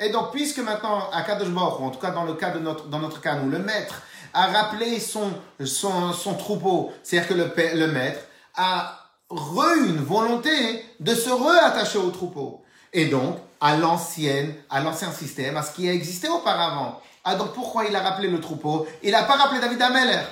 [0.00, 2.98] Et donc, puisque maintenant, à Kadosh en tout cas dans le cas de notre, dans
[2.98, 4.02] notre cas, nous, le maître
[4.34, 5.32] a rappelé son,
[5.64, 8.20] son, son troupeau, c'est-à-dire que le, le maître
[8.56, 12.62] a re une volonté de se reattacher au troupeau.
[12.92, 17.00] Et donc, à l'ancienne, à l'ancien système, à ce qui a existé auparavant.
[17.24, 18.86] Ah, donc pourquoi il a rappelé le troupeau?
[19.02, 20.22] Il n'a pas rappelé David Ameller.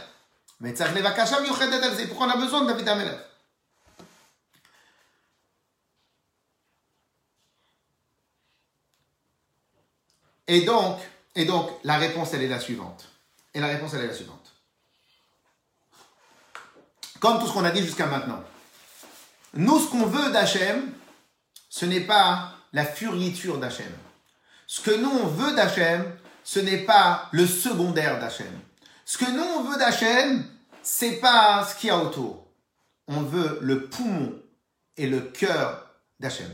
[0.61, 0.75] Mais
[2.07, 3.30] pourquoi on a besoin de David Amelech.
[10.51, 10.99] Et donc,
[11.37, 13.09] et donc, la réponse, elle est la suivante.
[13.55, 14.53] Et la réponse, elle est la suivante.
[17.21, 18.43] Comme tout ce qu'on a dit jusqu'à maintenant.
[19.55, 20.93] Nous, ce qu'on veut d'Hachem,
[21.69, 23.93] ce n'est pas la furiture d'Hachem.
[24.67, 28.53] Ce que nous, on veut d'Hachem, ce n'est pas le secondaire d'Hachem.
[29.05, 30.45] Ce que nous, on veut d'Hachem,
[30.83, 32.45] c'est pas ce qu'il y a autour.
[33.07, 34.35] On veut le poumon
[34.97, 35.87] et le cœur
[36.19, 36.53] d'Hachem.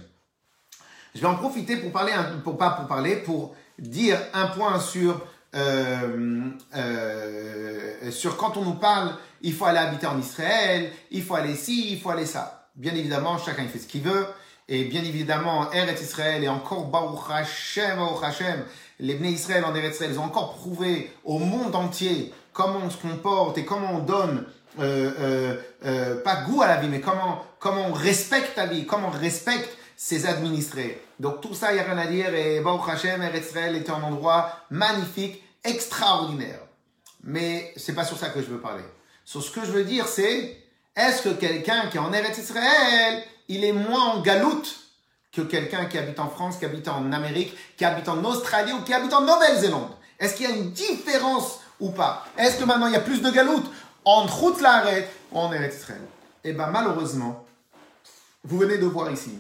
[1.14, 2.12] Je vais en profiter pour parler,
[2.44, 5.20] pour pas pour parler, pour dire un point sur,
[5.54, 11.34] euh, euh, sur quand on nous parle, il faut aller habiter en Israël, il faut
[11.34, 12.68] aller ci, il faut aller ça.
[12.74, 14.26] Bien évidemment, chacun fait ce qu'il veut.
[14.68, 18.64] Et bien évidemment, Eretz Israël et encore Baruch Hashem, Baruch Hashem,
[18.98, 22.90] les Bnei Israël en Eretz Israël, ils ont encore prouvé au monde entier comment on
[22.90, 24.44] se comporte et comment on donne,
[24.80, 28.86] euh, euh, euh, pas goût à la vie, mais comment, comment on respecte la vie,
[28.86, 31.00] comment on respecte ses administrés.
[31.18, 32.34] Donc tout ça, il n'y a rien à dire.
[32.34, 36.60] Et Baruch Hashem, Eretz était un endroit magnifique, extraordinaire.
[37.24, 38.84] Mais c'est pas sur ça que je veux parler.
[39.24, 40.56] Sur ce que je veux dire, c'est
[40.94, 44.76] est-ce que quelqu'un qui est en Eretz Israël, il est moins en galoute
[45.32, 48.82] que quelqu'un qui habite en France, qui habite en Amérique, qui habite en Australie ou
[48.82, 49.90] qui habite en Nouvelle-Zélande?
[50.18, 52.24] Est-ce qu'il y a une différence ou pas?
[52.38, 53.66] Est-ce que maintenant il y a plus de galoute
[54.04, 54.62] entre route
[55.32, 56.02] ou en Eretz Israël?
[56.44, 57.44] Eh bien malheureusement,
[58.44, 59.38] vous venez de voir ici.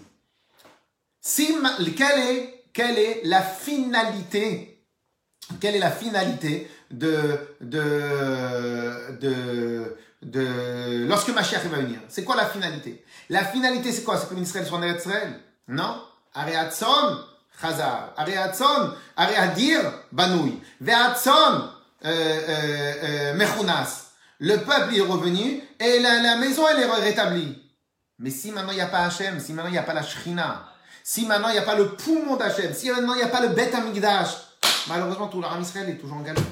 [2.72, 4.84] Quelle, est, la finalité
[5.60, 7.40] Quelle est la finalité de,
[11.08, 11.98] lorsque Mashiach va venir?
[12.08, 13.04] C'est quoi la finalité?
[13.28, 14.18] La finalité c'est quoi?
[14.18, 16.00] C'est que Israël soit en Israël Non?
[16.32, 17.18] Areatson,
[17.60, 18.12] Chazar.
[18.16, 19.80] Areatson, Areadir,
[20.12, 20.60] Banoui.
[20.80, 21.70] Veatson,
[22.04, 24.12] euh, euh, euh, Mechunas.
[24.38, 27.58] Le peuple est revenu et la, maison est rétablie.
[28.18, 30.02] Mais si maintenant il n'y a pas Hachem, si maintenant il n'y a pas la
[30.02, 30.75] Shrina,
[31.08, 33.40] si maintenant il n'y a pas le poumon d'Hachem, si maintenant il n'y a pas
[33.40, 34.38] le Bet Amigdash,
[34.88, 36.42] malheureusement tout l'Aram Israël est toujours en galoute.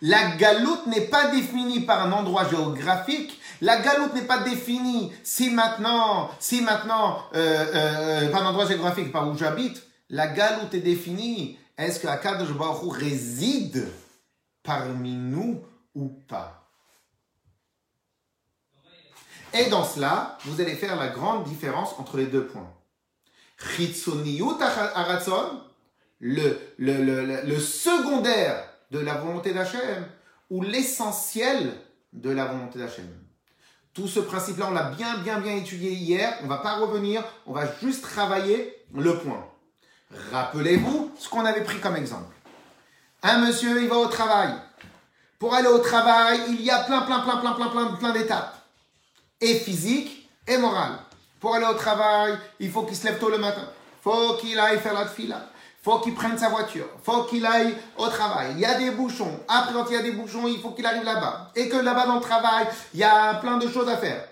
[0.00, 3.38] La galoute n'est pas définie par un endroit géographique.
[3.60, 9.36] La galoute n'est pas définie si maintenant, si maintenant, par un endroit géographique par où
[9.36, 9.82] j'habite.
[10.08, 11.58] La galoute est définie.
[11.76, 13.86] Est-ce que Akadosh Baruch réside
[14.62, 15.62] parmi nous
[15.94, 16.66] ou pas?
[19.52, 22.72] Et dans cela, vous allez faire la grande différence entre les deux points.
[26.20, 30.06] Le, le, le, le secondaire de la volonté d'Hachem,
[30.50, 31.72] ou l'essentiel
[32.12, 33.06] de la volonté d'Hachem.
[33.92, 36.36] Tout ce principe-là, on l'a bien, bien, bien étudié hier.
[36.40, 39.44] On ne va pas revenir, on va juste travailler le point.
[40.32, 42.34] Rappelez-vous ce qu'on avait pris comme exemple.
[43.22, 44.52] Un monsieur, il va au travail.
[45.38, 48.54] Pour aller au travail, il y a plein, plein, plein, plein, plein, plein, plein d'étapes.
[49.40, 50.92] et physique et moral.
[51.46, 53.68] Pour aller au travail, il faut qu'il se lève tôt le matin.
[54.02, 55.48] faut qu'il aille faire la fila.
[55.80, 56.88] faut qu'il prenne sa voiture.
[57.04, 58.48] faut qu'il aille au travail.
[58.54, 59.38] Il y a des bouchons.
[59.46, 61.52] Après, quand il y a des bouchons, il faut qu'il arrive là-bas.
[61.54, 64.26] Et que là-bas, dans le travail, il y a plein de choses à faire.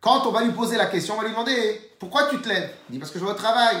[0.00, 2.70] Quand on va lui poser la question, on va lui demander Pourquoi tu te lèves?
[2.88, 3.76] Il dit Parce que je vais au travail.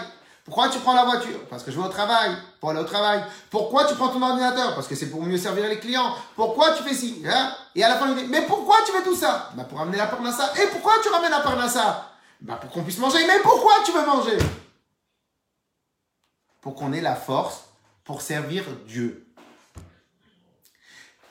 [0.46, 1.40] Pourquoi tu prends la voiture?
[1.50, 2.30] Parce que je vais au travail,
[2.60, 3.22] pour aller au travail.
[3.50, 4.76] Pourquoi tu prends ton ordinateur?
[4.76, 6.14] Parce que c'est pour mieux servir les clients.
[6.36, 7.52] Pourquoi tu fais ci hein?
[7.74, 9.50] Et à la fin, il dit, mais pourquoi tu fais tout ça?
[9.54, 10.52] Bah, Pour amener la parnassa.
[10.62, 12.12] Et pourquoi tu ramènes la parnassa?
[12.40, 13.26] Bah, Pour qu'on puisse manger.
[13.26, 14.38] Mais pourquoi tu veux manger?
[16.60, 17.64] Pour qu'on ait la force
[18.04, 19.26] pour servir Dieu.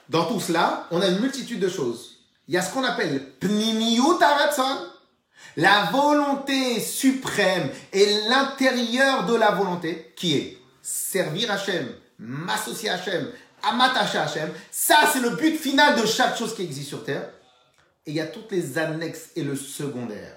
[0.10, 2.18] Dans tout cela, on a une multitude de choses.
[2.50, 3.32] Il y a ce qu'on appelle
[4.22, 4.78] aratson,
[5.58, 11.88] la volonté suprême et l'intérieur de la volonté, qui est servir Hachem,
[12.20, 13.32] m'associer à Hachem,
[13.74, 17.30] m'attacher à Hachem, ça c'est le but final de chaque chose qui existe sur Terre.
[18.06, 20.36] Et il y a toutes les annexes et le secondaire.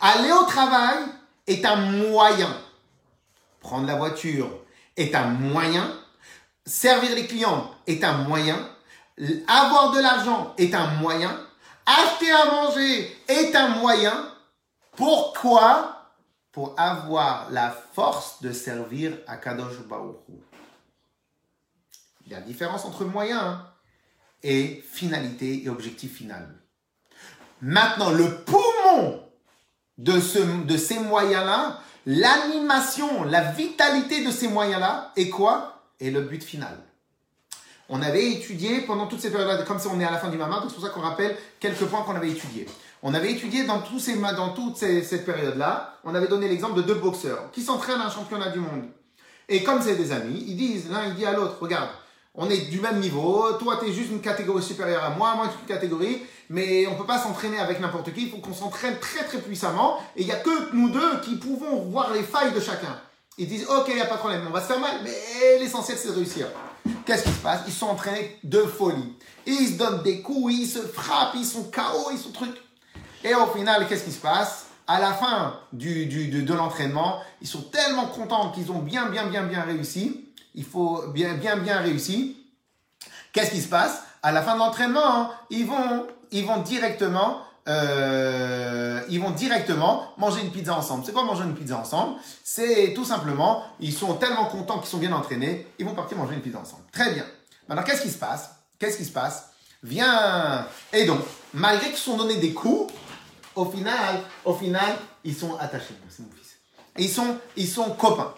[0.00, 0.98] Aller au travail
[1.46, 2.56] est un moyen.
[3.60, 4.50] Prendre la voiture
[4.96, 5.94] est un moyen.
[6.64, 8.56] Servir les clients est un moyen.
[9.46, 11.38] Avoir de l'argent est un moyen.
[11.86, 14.30] Acheter à manger est un moyen.
[14.96, 15.90] Pourquoi?
[16.52, 20.16] Pour avoir la force de servir à Kadosh Baruch
[22.24, 23.72] Il y a différence entre moyen hein,
[24.44, 26.48] et finalité et objectif final.
[27.60, 29.20] Maintenant, le poumon
[29.98, 35.82] de, de ces moyens-là, l'animation, la vitalité de ces moyens-là est quoi?
[35.98, 36.78] Est le but final.
[37.88, 40.64] On avait étudié pendant toutes ces périodes, comme on est à la fin du Mamar,
[40.66, 42.66] c'est pour ça qu'on rappelle quelques points qu'on avait étudiés.
[43.02, 46.82] On avait étudié dans, tous ces, dans toute cette période-là, on avait donné l'exemple de
[46.82, 48.84] deux boxeurs qui s'entraînent à un championnat du monde.
[49.50, 51.90] Et comme c'est des amis, ils disent, l'un il dit à l'autre, regarde,
[52.34, 55.46] on est du même niveau, toi tu es juste une catégorie supérieure à moi, moi
[55.46, 59.24] une catégorie, mais on peut pas s'entraîner avec n'importe qui, il faut qu'on s'entraîne très
[59.24, 62.60] très puissamment, et il n'y a que nous deux qui pouvons voir les failles de
[62.60, 62.98] chacun.
[63.36, 65.58] Ils disent, ok, il n'y a pas de problème, on va se faire mal, mais
[65.58, 66.46] l'essentiel c'est de réussir.
[67.04, 67.60] Qu'est-ce qui se passe?
[67.66, 69.16] Ils sont entraînés de folie.
[69.46, 72.56] Ils se donnent des coups, ils se frappent, ils sont KO, ils sont trucs.
[73.22, 74.66] Et au final, qu'est-ce qui se passe?
[74.86, 79.26] À la fin du, de, de l'entraînement, ils sont tellement contents qu'ils ont bien, bien,
[79.26, 80.28] bien, bien réussi.
[80.54, 82.36] Il faut bien, bien, bien réussi.
[83.32, 84.02] Qu'est-ce qui se passe?
[84.22, 90.12] À la fin de l'entraînement, hein, ils, vont, ils vont directement euh, ils vont directement
[90.18, 91.04] manger une pizza ensemble.
[91.04, 92.16] C'est quoi manger une pizza ensemble?
[92.42, 96.34] C'est tout simplement, ils sont tellement contents qu'ils sont bien entraînés, ils vont partir manger
[96.34, 96.82] une pizza ensemble.
[96.92, 97.24] Très bien.
[97.68, 98.50] Maintenant, qu'est-ce qui se passe?
[98.78, 99.50] Qu'est-ce qui se passe?
[99.82, 100.66] Viens.
[100.92, 101.20] Et donc,
[101.52, 102.92] malgré qu'ils sont donnés des coups,
[103.54, 105.94] au final, au final, ils sont attachés.
[106.08, 106.56] C'est mon fils.
[106.98, 108.34] ils sont, ils sont copains.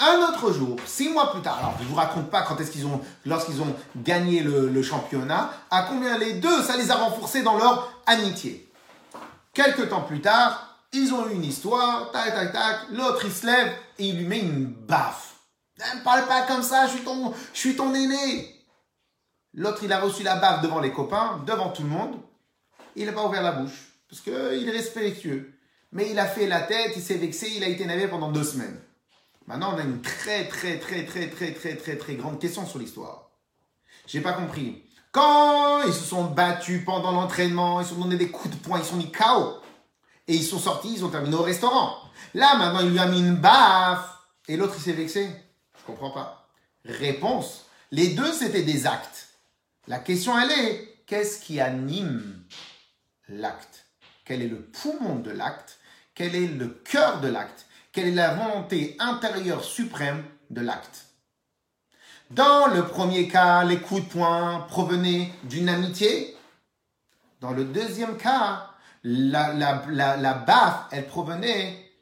[0.00, 2.72] Un autre jour, six mois plus tard, alors je ne vous raconte pas quand est-ce
[2.72, 7.42] qu'ils ont, lorsqu'ils ont gagné le, championnat, à combien les deux, ça les a renforcés
[7.42, 8.68] dans leur amitié.
[9.52, 13.46] Quelques temps plus tard, ils ont eu une histoire, tac, tac, tac, l'autre il se
[13.46, 15.34] lève et il lui met une baffe.
[15.78, 18.50] Ne parle pas comme ça, je suis ton, je aîné.
[19.54, 22.16] L'autre il a reçu la baffe devant les copains, devant tout le monde.
[22.96, 25.52] Il n'a pas ouvert la bouche, parce qu'il est respectueux.
[25.92, 28.42] Mais il a fait la tête, il s'est vexé, il a été énervé pendant deux
[28.42, 28.80] semaines.
[29.46, 32.78] Maintenant, on a une très, très, très, très, très, très, très, très grande question sur
[32.78, 33.30] l'histoire.
[34.06, 34.82] J'ai pas compris.
[35.12, 38.78] Quand ils se sont battus pendant l'entraînement, ils se sont donné des coups de poing,
[38.78, 39.60] ils sont mis KO.
[40.26, 41.98] Et ils sont sortis, ils ont terminé au restaurant.
[42.32, 44.18] Là, maintenant, il lui a mis une baffe.
[44.48, 45.30] Et l'autre, il s'est vexé.
[45.78, 46.48] Je comprends pas.
[46.84, 47.66] Réponse.
[47.90, 49.28] Les deux, c'était des actes.
[49.86, 52.42] La question, elle est, qu'est-ce qui anime
[53.28, 53.84] l'acte?
[54.24, 55.78] Quel est le poumon de l'acte?
[56.14, 57.66] Quel est le cœur de l'acte?
[57.94, 61.06] Quelle est la volonté intérieure suprême de l'acte.
[62.30, 66.36] Dans le premier cas, les coups de poing provenaient d'une amitié.
[67.40, 68.70] Dans le deuxième cas,
[69.04, 71.92] la, baffe, elle provenait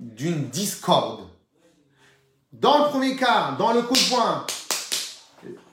[0.00, 1.28] d'une discorde.
[2.52, 4.44] Dans le premier cas, dans le coup de poing,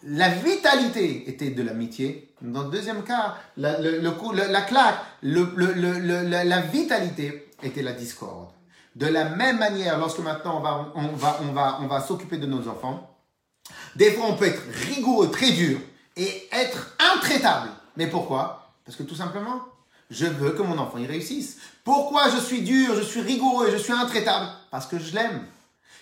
[0.04, 2.36] la vitalité était de l'amitié.
[2.42, 4.12] Dans le deuxième cas, la, le,
[4.68, 8.50] claque, la vitalité était la discorde.
[8.96, 12.38] De la même manière, lorsque maintenant on va, on va, on va, on va s'occuper
[12.38, 13.10] de nos enfants,
[13.96, 15.80] des fois on peut être rigoureux, très dur
[16.18, 17.70] et être intraitable.
[17.96, 18.74] Mais pourquoi?
[18.86, 19.62] Parce que tout simplement,
[20.10, 21.58] je veux que mon enfant y réussisse.
[21.86, 24.48] Pourquoi je suis dur, je suis rigoureux je suis intraitable?
[24.70, 25.46] Parce que je l'aime.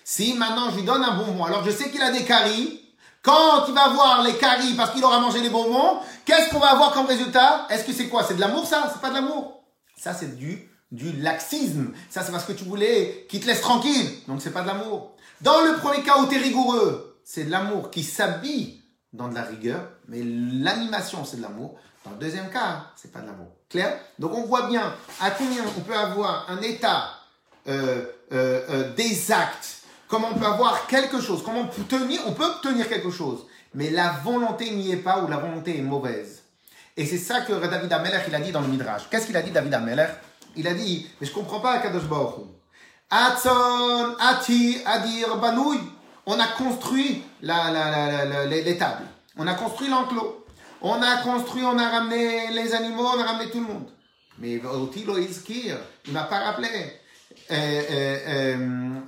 [0.04, 2.82] Si maintenant je lui donne un bonbon, alors je sais qu'il a des caries,
[3.22, 6.72] quand il va voir les caries parce qu'il aura mangé les bonbons, qu'est-ce qu'on va
[6.72, 7.68] avoir comme résultat?
[7.70, 8.24] Est-ce que c'est quoi?
[8.24, 8.90] C'est de l'amour ça?
[8.92, 9.62] C'est pas de l'amour?
[9.96, 11.92] Ça c'est du du laxisme.
[12.10, 14.10] Ça, c'est parce que tu voulais qu'il te laisse tranquille.
[14.28, 15.16] Donc, c'est pas de l'amour.
[15.42, 18.82] Dans le premier cas où tu es rigoureux, c'est de l'amour qui s'habille
[19.14, 19.88] dans de la rigueur.
[20.08, 21.78] Mais l'animation, c'est de l'amour.
[22.06, 23.48] Dans le deuxième cas, c'est pas de l'amour.
[23.70, 24.00] Clair?
[24.18, 27.12] Donc on voit bien à combien on peut avoir un état
[27.68, 32.22] euh, euh, euh, des actes, comment on peut avoir quelque chose, comment on peut tenir,
[32.26, 35.82] on peut obtenir quelque chose, mais la volonté n'y est pas ou la volonté est
[35.82, 36.44] mauvaise.
[36.98, 39.04] Et c'est ça que David Ameller il a dit dans le Midrash.
[39.10, 40.08] Qu'est-ce qu'il a dit David Ameller?
[40.60, 42.46] Il a dit, mais je comprends pas Kadosh Baruch
[43.10, 45.80] Atson, Ati, Adir, Banouy.
[46.26, 49.06] On a construit la, la, la, les tables.
[49.38, 50.46] On a construit l'enclos.
[50.82, 53.88] On a construit, on a ramené les animaux, on a ramené tout le monde.
[54.38, 56.68] Mais Otilo Izkir, il m'a pas rappelé.
[57.52, 58.58] Euh, euh,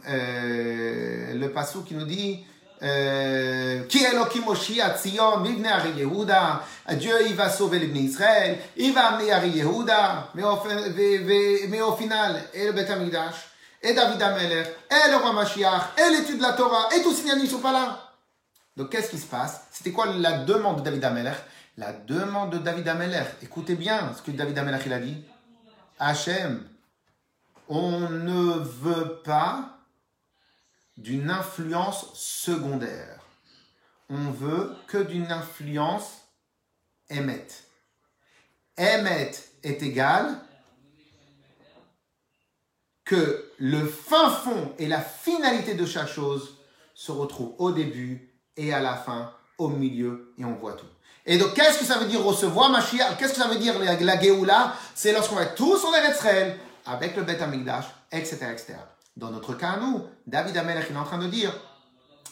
[0.09, 2.45] euh, le passou qui nous dit
[2.81, 6.63] qui Elohim à Tzion, Ari Yehuda,
[6.93, 12.65] Dieu il va sauver les Israël, il va amener Ari Yehuda, mais au, final, et
[12.65, 13.35] le Beth Amikdash,
[13.83, 17.35] et David Ameler, et le roi Mashiach, et l'étude de la Torah, et tous ces
[17.35, 17.99] ne sont pas là.
[18.75, 19.67] Donc qu'est-ce qui se passe?
[19.71, 21.33] C'était quoi la demande de David Ameler
[21.77, 23.23] La demande de David Ameler.
[23.43, 25.23] Écoutez bien ce que David Ameler il a dit.
[25.99, 26.63] Hachem,
[27.69, 29.80] on ne veut pas
[31.01, 33.19] d'une influence secondaire.
[34.09, 36.21] On veut que d'une influence
[37.09, 37.63] émette.
[38.77, 40.37] Émette est égal
[43.03, 46.57] que le fin fond et la finalité de chaque chose
[46.93, 50.85] se retrouvent au début et à la fin, au milieu, et on voit tout.
[51.25, 53.99] Et donc, qu'est-ce que ça veut dire recevoir Mashiach Qu'est-ce que ça veut dire la,
[53.99, 58.75] la C'est lorsqu'on va être tous en Israël, avec le Beth Amikdash, etc., etc.
[59.21, 61.53] Dans notre cas, nous, David Amelech, il est en train de dire,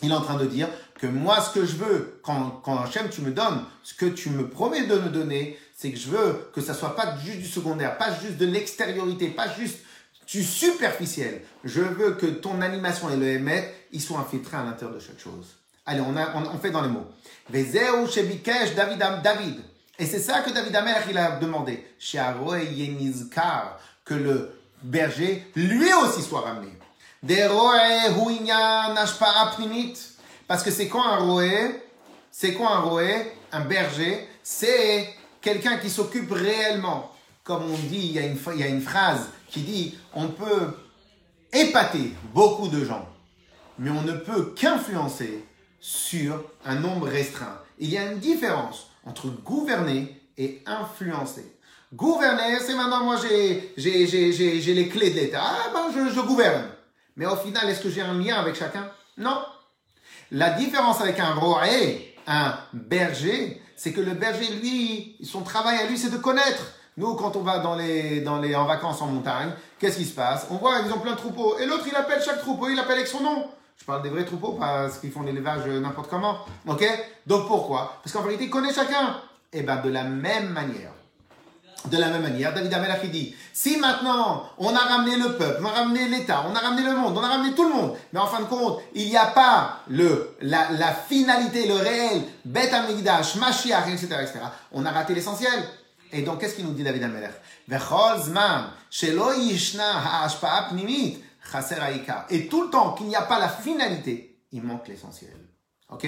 [0.01, 0.67] il est en train de dire
[0.99, 4.31] que moi, ce que je veux, quand, quand Hachem, tu me donnes, ce que tu
[4.31, 7.45] me promets de me donner, c'est que je veux que ça soit pas juste du
[7.45, 9.77] secondaire, pas juste de l'extériorité, pas juste
[10.25, 11.43] du superficiel.
[11.63, 15.19] Je veux que ton animation et le émet, ils soient infiltrés à l'intérieur de chaque
[15.19, 15.57] chose.
[15.85, 17.05] Allez, on, fait dans les mots.
[18.75, 19.61] David, David.
[19.99, 21.85] Et c'est ça que David Amelech, il a demandé.
[24.05, 24.49] Que le
[24.81, 26.78] berger, lui aussi soit ramené.
[30.47, 31.83] Parce que c'est quoi un roé?
[32.31, 33.33] C'est quoi un roé?
[33.51, 34.27] Un berger?
[34.41, 37.11] C'est quelqu'un qui s'occupe réellement.
[37.43, 40.77] Comme on dit, il y, a une, phrase qui dit on peut
[41.51, 43.07] épater beaucoup de gens,
[43.79, 45.43] mais on ne peut qu'influencer
[45.79, 47.59] sur un nombre restreint.
[47.79, 51.55] Il y a une différence entre gouverner et influencer.
[51.93, 55.41] Gouverner, c'est maintenant, moi, j'ai, les clés de l'État.
[55.41, 56.65] Ah, ben, je gouverne.
[57.19, 58.89] Mais au final, est-ce que j'ai un lien avec chacun?
[59.17, 59.43] Non.
[60.31, 65.85] La différence avec un et un berger, c'est que le berger, lui, son travail à
[65.87, 66.71] lui, c'est de connaître.
[66.95, 70.15] Nous, quand on va dans les, dans les, en vacances en montagne, qu'est-ce qui se
[70.15, 70.47] passe?
[70.49, 71.59] On voit, ils ont plein de troupeaux.
[71.59, 73.49] Et l'autre, il appelle chaque troupeau, il appelle avec son nom.
[73.77, 76.37] Je parle des vrais troupeaux, pas ceux qui font l'élevage n'importe comment.
[76.67, 76.85] Ok?
[77.27, 77.99] Donc pourquoi?
[78.01, 79.17] Parce qu'en vérité, il connaît chacun.
[79.51, 80.91] Et eh bien, de la même manière,
[81.85, 85.67] de la même manière, David Amelach dit, si maintenant on a ramené le peuple, on
[85.67, 88.19] a ramené l'État, on a ramené le monde, on a ramené tout le monde, mais
[88.19, 93.35] en fin de compte, il n'y a pas le, la, finalité, le réel, Bet Amigdash,
[93.35, 94.39] Mashiach, etc., etc.,
[94.73, 95.63] on a raté l'essentiel.
[96.11, 97.33] Et donc, qu'est-ce qu'il nous dit David Amelach?
[102.29, 105.37] Et tout le temps qu'il n'y a pas la finalité, il manque l'essentiel.
[105.89, 106.07] Ok?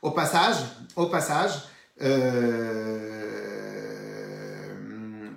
[0.00, 0.56] Au passage,
[0.96, 1.52] au passage,
[2.00, 3.41] euh,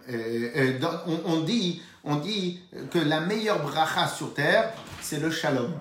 [0.10, 0.80] euh, euh,
[1.26, 2.60] on, dit, on dit
[2.92, 5.74] que la meilleure bracha sur terre, c'est le shalom.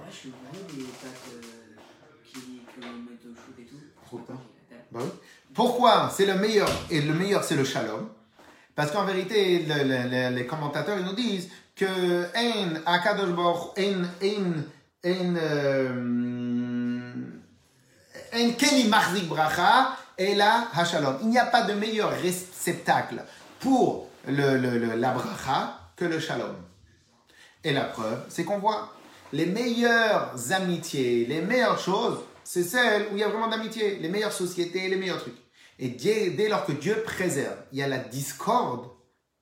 [4.92, 5.00] Bah
[5.52, 8.08] Pourquoi c'est le meilleur et le meilleur c'est le shalom?
[8.74, 9.66] Parce qu'en vérité,
[10.30, 14.44] les commentateurs ils nous disent que en akadosh en en
[15.04, 15.36] en
[18.32, 18.88] en keni
[19.28, 21.18] bracha et la hashalom.
[21.22, 23.22] Il n'y a pas de meilleur réceptacle
[23.58, 24.96] pour le, le,
[25.96, 26.56] que le shalom.
[27.62, 28.92] Et la preuve, c'est qu'on voit
[29.32, 34.08] les meilleures amitiés, les meilleures choses, c'est celles où il y a vraiment d'amitié, les
[34.08, 35.38] meilleures sociétés, les meilleurs trucs.
[35.78, 38.88] Et dès, dès lors que Dieu préserve, il y a la discorde,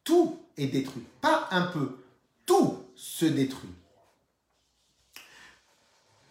[0.04, 1.04] tout est détruit.
[1.20, 1.98] Pas un peu,
[2.46, 3.74] tout se détruit.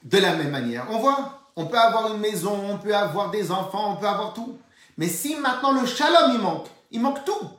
[0.04, 3.52] De la même manière, on voit, on peut avoir une maison, on peut avoir des
[3.52, 4.58] enfants, on peut avoir tout.
[4.98, 7.52] Mais si maintenant le shalom il manque, il manque tout.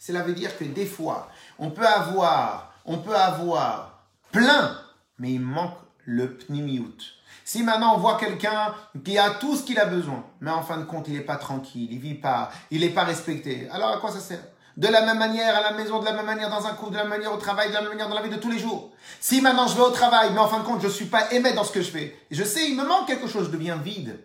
[0.00, 1.28] Cela veut dire que des fois,
[1.58, 4.74] on peut avoir, on peut avoir plein,
[5.18, 5.76] mais il manque
[6.06, 6.96] le pnimiout.
[7.44, 8.74] Si maintenant on voit quelqu'un
[9.04, 11.36] qui a tout ce qu'il a besoin, mais en fin de compte il n'est pas
[11.36, 14.42] tranquille, il vit pas, il n'est pas respecté, alors à quoi ça sert?
[14.78, 16.94] De la même manière à la maison, de la même manière dans un coup, de
[16.94, 18.58] la même manière au travail, de la même manière dans la vie de tous les
[18.58, 18.92] jours.
[19.20, 21.30] Si maintenant je vais au travail, mais en fin de compte je ne suis pas
[21.32, 23.76] aimé dans ce que je fais, je sais il me manque quelque chose, je deviens
[23.76, 24.18] vide.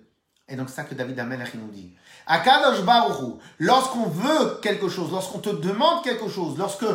[0.47, 1.91] Et donc, ça que David Amelech nous dit.
[2.27, 6.85] Akadosh Baruch lorsqu'on veut quelque chose, lorsqu'on te demande quelque chose, lorsque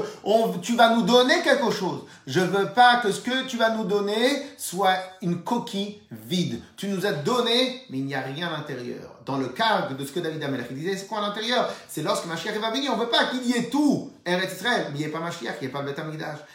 [0.63, 3.83] tu vas nous donner quelque chose, je veux pas que ce que tu vas nous
[3.83, 6.61] donner soit une coquille vide.
[6.77, 9.17] Tu nous as donné, mais il n'y a rien à l'intérieur.
[9.27, 11.69] Dans le cadre de ce que David Amelech disait, c'est quoi à l'intérieur?
[11.89, 14.97] C'est lorsque Mashiach va venir, on veut pas qu'il y ait tout, Eretz Israël, il
[14.97, 16.01] n'y ait pas Mashiach, il n'y ait pas Beth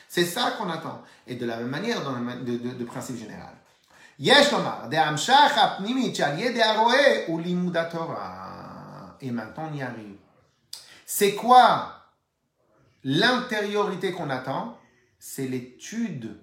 [0.08, 1.02] C'est ça qu'on attend.
[1.28, 3.54] Et de la même manière, dans le de principe général.
[4.19, 8.47] יש לומר, דהמשך הפנימית שעל ידי הרואה הוא לימוד התורה.
[9.21, 10.17] Et maintenant, on y arrive.
[11.07, 12.07] C'est quoi
[13.05, 14.79] l'intériorité qu'on attend
[15.19, 16.39] C'est l'étude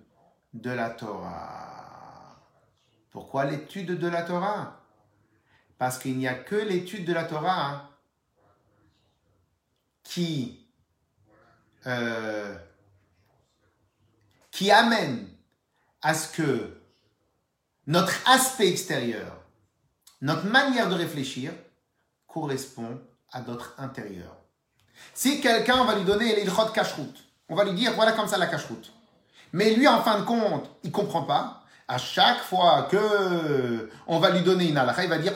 [0.54, 2.38] de la Torah.
[3.12, 4.80] Pourquoi l'étude de la Torah
[5.80, 7.90] Parce qu'il n'y a que l'étude de la Torah
[10.04, 10.68] qui,
[11.86, 12.56] euh,
[14.52, 15.28] qui amène
[16.02, 16.78] à ce que
[17.93, 19.37] notre aspect extérieur,
[20.23, 21.53] notre manière de réfléchir,
[22.27, 22.99] correspond
[23.31, 24.35] à notre intérieur.
[25.13, 27.15] Si quelqu'un va lui donner l'ilchot kashrut,
[27.51, 28.91] on va lui dire voilà comme ça la kashrut.
[29.53, 31.65] Mais lui, en fin de compte, il comprend pas.
[31.87, 35.35] À chaque fois que on va lui donner une halakha, il va dire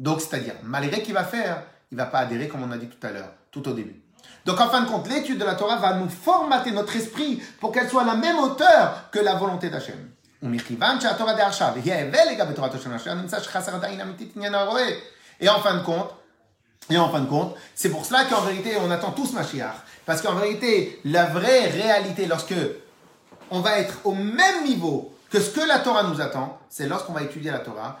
[0.00, 3.06] donc c'est-à-dire malgré qu'il va faire, il va pas adhérer comme on a dit tout
[3.06, 4.02] à l'heure, tout au début.
[4.44, 7.70] Donc en fin de compte, l'étude de la Torah va nous formater notre esprit pour
[7.70, 10.10] qu'elle soit à la même hauteur que la volonté d'Hachem.
[16.90, 19.76] Et en fin de compte, c'est pour cela qu'en vérité, on attend tous Mashiach.
[20.04, 22.54] Parce qu'en vérité, la vraie réalité, lorsque
[23.50, 27.12] on va être au même niveau que ce que la Torah nous attend, c'est lorsqu'on
[27.12, 28.00] va étudier la Torah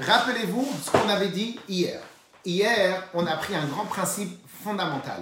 [0.00, 2.00] Rappelez-vous ce qu'on avait dit hier.
[2.44, 5.20] Hier, on a pris un grand principe fondamental.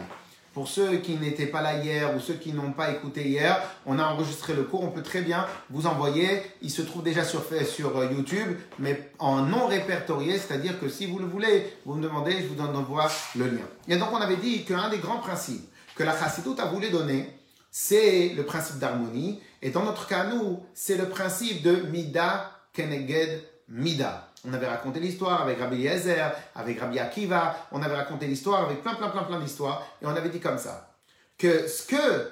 [0.52, 3.98] Pour ceux qui n'étaient pas là hier ou ceux qui n'ont pas écouté hier, on
[3.98, 6.42] a enregistré le cours, on peut très bien vous envoyer.
[6.60, 11.06] Il se trouve déjà sur, sur euh, YouTube, mais en non répertorié, c'est-à-dire que si
[11.06, 13.66] vous le voulez, vous me demandez, je vous donne voir le lien.
[13.88, 17.30] Et donc on avait dit qu'un des grands principes que la Chassidoute a voulu donner,
[17.70, 19.40] c'est le principe d'harmonie.
[19.62, 24.25] Et dans notre cas, nous, c'est le principe de Mida Keneged Mida.
[24.46, 28.82] On avait raconté l'histoire avec Rabbi Yezer, avec Rabbi Akiva, on avait raconté l'histoire avec
[28.82, 30.94] plein, plein, plein, plein d'histoires, et on avait dit comme ça,
[31.36, 32.30] que ce que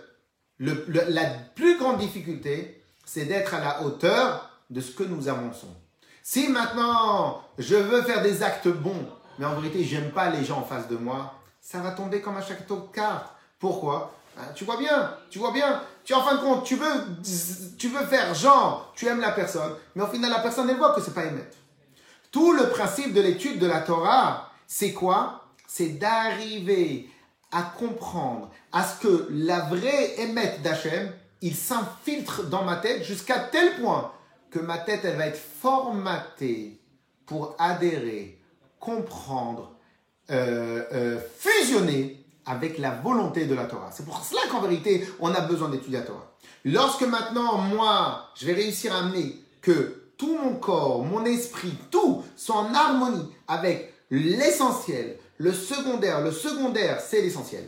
[0.59, 1.25] la
[1.57, 5.75] plus grande difficulté, c'est d'être à la hauteur de ce que nous avançons.
[6.23, 9.07] Si maintenant je veux faire des actes bons,
[9.39, 12.37] mais en vérité j'aime pas les gens en face de moi, ça va tomber comme
[12.37, 13.27] à chaque tour de carte.
[13.59, 14.15] Pourquoi?
[14.39, 15.83] Hein, Tu vois bien, tu vois bien.
[16.05, 17.23] Tu en fin de compte, tu veux,
[17.79, 20.95] tu veux faire genre, tu aimes la personne, mais au final la personne elle voit
[20.95, 21.57] que c'est pas émettre.
[22.35, 25.45] Tout le principe de l'étude de la Torah, c'est quoi?
[25.68, 27.09] C'est d'arriver
[27.53, 31.12] à comprendre à ce que la vraie émette d'Hachem,
[31.43, 34.11] il s'infiltre dans ma tête jusqu'à tel point
[34.51, 36.80] que ma tête, elle va être formatée
[37.24, 38.41] pour adhérer,
[38.80, 39.76] comprendre,
[40.32, 43.91] euh, euh, fusionner avec la volonté de la Torah.
[43.93, 46.35] C'est pour cela qu'en vérité, on a besoin d'étudier la Torah.
[46.64, 52.23] Lorsque maintenant, moi, je vais réussir à amener que tout mon corps, mon esprit, tout
[52.37, 56.21] sont en harmonie avec l'essentiel, le secondaire.
[56.21, 57.65] Le secondaire, c'est l'essentiel.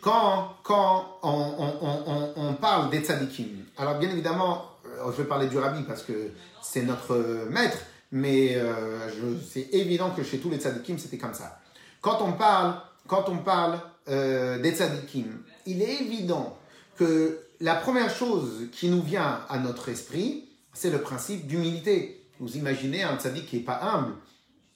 [0.00, 5.84] Quand, quand on, parle des tzadikim, alors bien évidemment, euh, je vais parler du rabbi
[5.84, 7.78] parce que c'est notre maître,
[8.10, 9.08] mais euh,
[9.48, 11.60] c'est évident que chez tous les tzadikim, c'était comme ça.
[12.00, 12.74] Quand on parle,
[13.06, 16.58] quand on parle euh, des tzadikim, il est évident
[16.96, 22.26] que la première chose qui nous vient à notre esprit, c'est le principe d'humilité.
[22.40, 24.14] Vous imaginez un tzaddik qui n'est pas humble,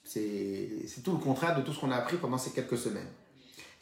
[0.03, 3.09] c'est tout le contraire de tout ce qu'on a appris pendant ces quelques semaines.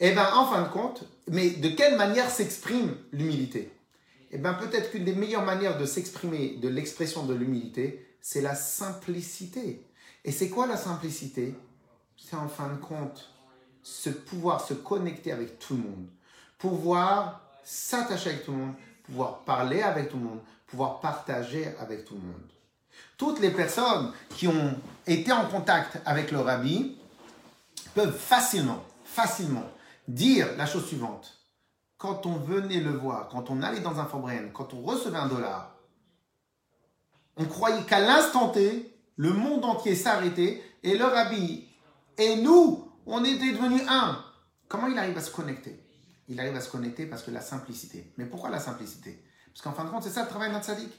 [0.00, 3.72] Eh bien, en fin de compte, mais de quelle manière s'exprime l'humilité?
[4.32, 8.54] Eh bien, peut-être qu'une des meilleures manières de s'exprimer de l'expression de l'humilité, c'est la
[8.54, 9.86] simplicité.
[10.24, 11.54] Et c'est quoi la simplicité?
[12.16, 13.32] C'est en fin de compte
[13.82, 16.08] se pouvoir se connecter avec tout le monde,
[16.58, 22.04] pouvoir s'attacher avec tout le monde, pouvoir parler avec tout le monde, pouvoir partager avec
[22.04, 22.50] tout le monde.
[23.16, 26.98] Toutes les personnes qui ont été en contact avec le rabbi
[27.94, 29.68] peuvent facilement, facilement
[30.08, 31.32] dire la chose suivante.
[31.98, 35.28] Quand on venait le voir, quand on allait dans un Forbren, quand on recevait un
[35.28, 35.74] dollar,
[37.36, 41.66] on croyait qu'à l'instant T, le monde entier s'arrêtait et le rabbi
[42.18, 44.22] et nous, on était devenus un.
[44.68, 45.82] Comment il arrive à se connecter?
[46.28, 48.12] Il arrive à se connecter parce que la simplicité.
[48.16, 49.22] Mais pourquoi la simplicité?
[49.56, 50.90] Parce qu'en fin de compte, c'est ça le travail d'un tzaddik.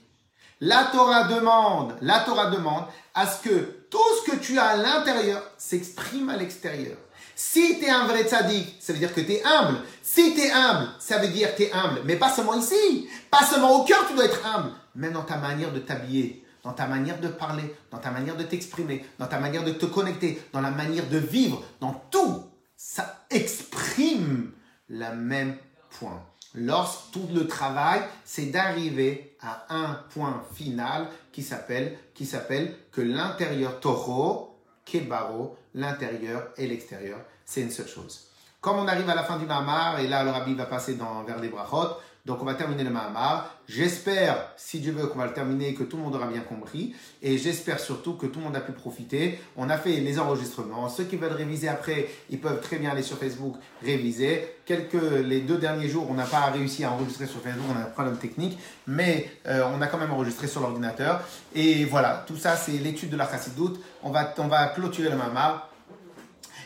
[0.61, 4.77] La Torah demande, la Torah demande à ce que tout ce que tu as à
[4.77, 6.97] l'intérieur s'exprime à l'extérieur.
[7.35, 9.77] Si tu es un vrai tzaddik, ça veut dire que tu es humble.
[10.01, 12.01] Si tu es humble, ça veut dire que tu es humble.
[12.05, 14.71] Mais pas seulement ici, pas seulement au cœur, tu dois être humble.
[14.95, 18.43] Même dans ta manière de t'habiller, dans ta manière de parler, dans ta manière de
[18.43, 22.43] t'exprimer, dans ta manière de te connecter, dans la manière de vivre, dans tout,
[22.75, 24.51] ça exprime
[24.89, 25.57] le même
[25.99, 26.23] point.
[26.59, 33.01] Lorsque tout le travail, c'est d'arriver à un point final qui s'appelle, qui s'appelle que
[33.01, 38.31] l'intérieur taureau, kebaro, l'intérieur et l'extérieur, c'est une seule chose.
[38.59, 41.23] Comme on arrive à la fin du Mahamar, et là le rabbi va passer dans,
[41.23, 41.95] vers les brachot,
[42.27, 43.55] donc on va terminer le Mahamar.
[43.69, 46.93] J'espère, si Dieu veut, qu'on va le terminer, que tout le monde aura bien compris.
[47.21, 49.39] Et j'espère surtout que tout le monde a pu profiter.
[49.55, 50.89] On a fait les enregistrements.
[50.89, 54.55] Ceux qui veulent réviser après, ils peuvent très bien aller sur Facebook réviser.
[54.65, 57.83] Quelques, les deux derniers jours, on n'a pas réussi à enregistrer sur Facebook, on a
[57.83, 58.59] un problème technique.
[58.87, 61.21] Mais euh, on a quand même enregistré sur l'ordinateur.
[61.55, 63.79] Et voilà, tout ça, c'est l'étude de la Chassidoute.
[64.03, 65.69] On va, on va clôturer le Mahamar.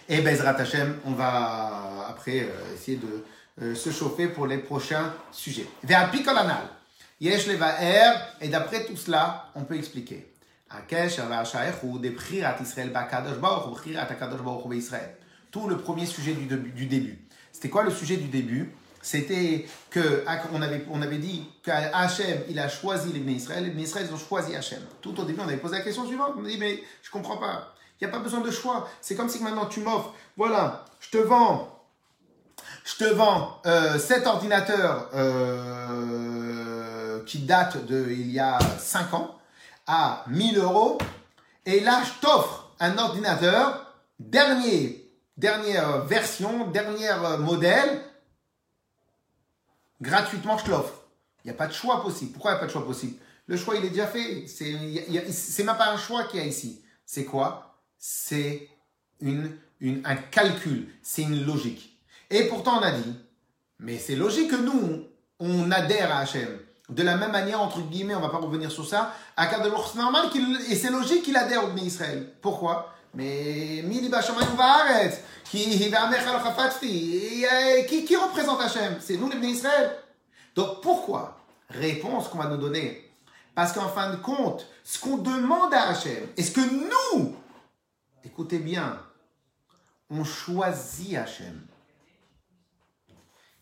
[0.09, 3.23] Et Bezrat Hashem, on va après euh, essayer de
[3.61, 5.67] euh, se chauffer pour les prochains sujets.
[5.83, 6.69] Vers Picolanal,
[7.19, 10.31] Yesh Levaer, et d'après tout cela, on peut expliquer.
[15.51, 17.19] Tout le premier sujet du, début.
[17.51, 18.71] C'était quoi le sujet du début?
[19.01, 20.23] C'était que
[20.53, 24.17] on avait, on avait dit qu'Hachem, il a choisi les Israël, les Israël, ils ont
[24.17, 24.81] choisi Hachem.
[25.01, 26.35] Tout au début, on avait posé la question suivante.
[26.37, 27.73] On a dit, mais je comprends pas.
[27.99, 28.87] Il n'y a pas besoin de choix.
[29.01, 31.80] C'est comme si maintenant tu m'offres, voilà, je te vends
[32.91, 36.43] je te vends euh, cet ordinateur euh,
[37.25, 39.37] qui date de il y a 5 ans
[39.87, 40.97] à 1000 euros.
[41.65, 48.01] Et là, je t'offre un ordinateur, dernier, dernière version, dernière modèle,
[50.01, 50.95] gratuitement, je te l'offre.
[51.43, 52.31] Il n'y a pas de choix possible.
[52.31, 53.17] Pourquoi il n'y a pas de choix possible?
[53.47, 54.47] Le choix, il est déjà fait.
[54.47, 56.83] C'est même pas un choix qu'il y a ici.
[57.05, 57.79] C'est quoi?
[57.97, 58.69] C'est
[59.19, 60.93] une, une, un calcul.
[61.01, 61.91] C'est une logique.
[62.31, 63.13] Et pourtant, on a dit,
[63.79, 65.03] mais c'est logique que nous,
[65.39, 66.47] on adhère à Hachem.
[66.87, 70.29] De la même manière, entre guillemets, on va pas revenir sur ça, à c'est normal,
[70.69, 72.33] et c'est logique qu'il adhère au Israël.
[72.41, 72.93] Pourquoi?
[73.13, 73.83] Mais
[77.87, 78.95] qui, qui représente Hachem?
[79.01, 79.91] C'est nous les Israël.
[80.55, 81.37] Donc pourquoi?
[81.69, 83.11] Réponse qu'on va nous donner.
[83.55, 87.35] Parce qu'en fin de compte, ce qu'on demande à Hachem, est-ce que nous,
[88.23, 89.01] écoutez bien,
[90.09, 91.61] on choisit Hachem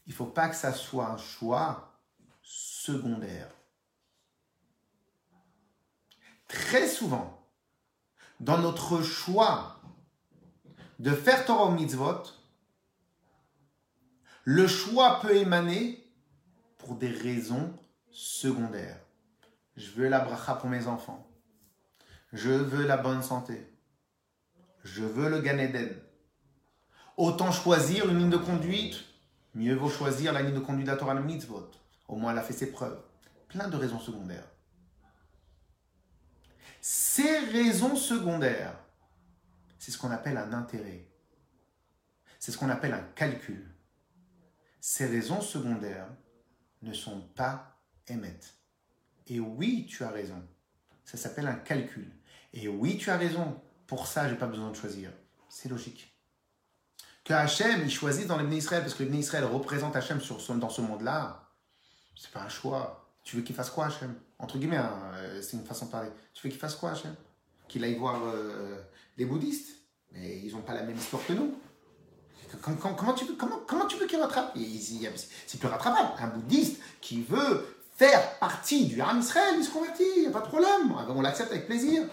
[0.09, 1.93] il ne faut pas que ça soit un choix
[2.41, 3.47] secondaire.
[6.47, 7.47] Très souvent,
[8.39, 9.79] dans notre choix
[10.97, 12.23] de faire Torah mitzvot,
[14.45, 16.03] le choix peut émaner
[16.79, 17.71] pour des raisons
[18.09, 18.99] secondaires.
[19.77, 21.29] Je veux la bracha pour mes enfants.
[22.33, 23.71] Je veux la bonne santé.
[24.83, 25.95] Je veux le Gan Eden.
[27.15, 29.05] Autant choisir une ligne de conduite
[29.59, 31.69] Mieux vaut choisir la ligne de conduite de la Torah mitzvot.
[32.07, 33.03] Au moins, elle a fait ses preuves.
[33.49, 34.47] Plein de raisons secondaires.
[36.79, 38.79] Ces raisons secondaires,
[39.77, 41.09] c'est ce qu'on appelle un intérêt.
[42.39, 43.69] C'est ce qu'on appelle un calcul.
[44.79, 46.07] Ces raisons secondaires
[46.81, 48.53] ne sont pas émettes.
[49.27, 50.41] Et oui, tu as raison.
[51.03, 52.09] Ça s'appelle un calcul.
[52.53, 53.61] Et oui, tu as raison.
[53.87, 55.11] Pour ça, je n'ai pas besoin de choisir.
[55.49, 56.08] C'est logique
[57.29, 60.69] que Hachem, il choisit dans les Israël, parce que les Israël représente Hachem sur, dans
[60.69, 61.47] ce monde-là,
[62.15, 63.07] c'est pas un choix.
[63.23, 64.15] Tu veux qu'il fasse quoi, Hachem?
[64.39, 66.09] Entre guillemets, hein, euh, c'est une façon de parler.
[66.33, 67.15] Tu veux qu'il fasse quoi, Hachem?
[67.67, 68.81] Qu'il aille voir euh,
[69.15, 69.75] les bouddhistes?
[70.11, 71.53] Mais ils n'ont pas la même histoire que nous.
[72.63, 74.57] Comment, tu veux, comment, comment tu veux qu'il rattrape
[75.45, 76.09] C'est plus rattrapable.
[76.17, 77.63] Un bouddhiste qui veut
[77.95, 80.95] faire partie du Ham Israël, il se convertit, il n'y a pas de problème.
[81.09, 82.05] On l'accepte avec plaisir.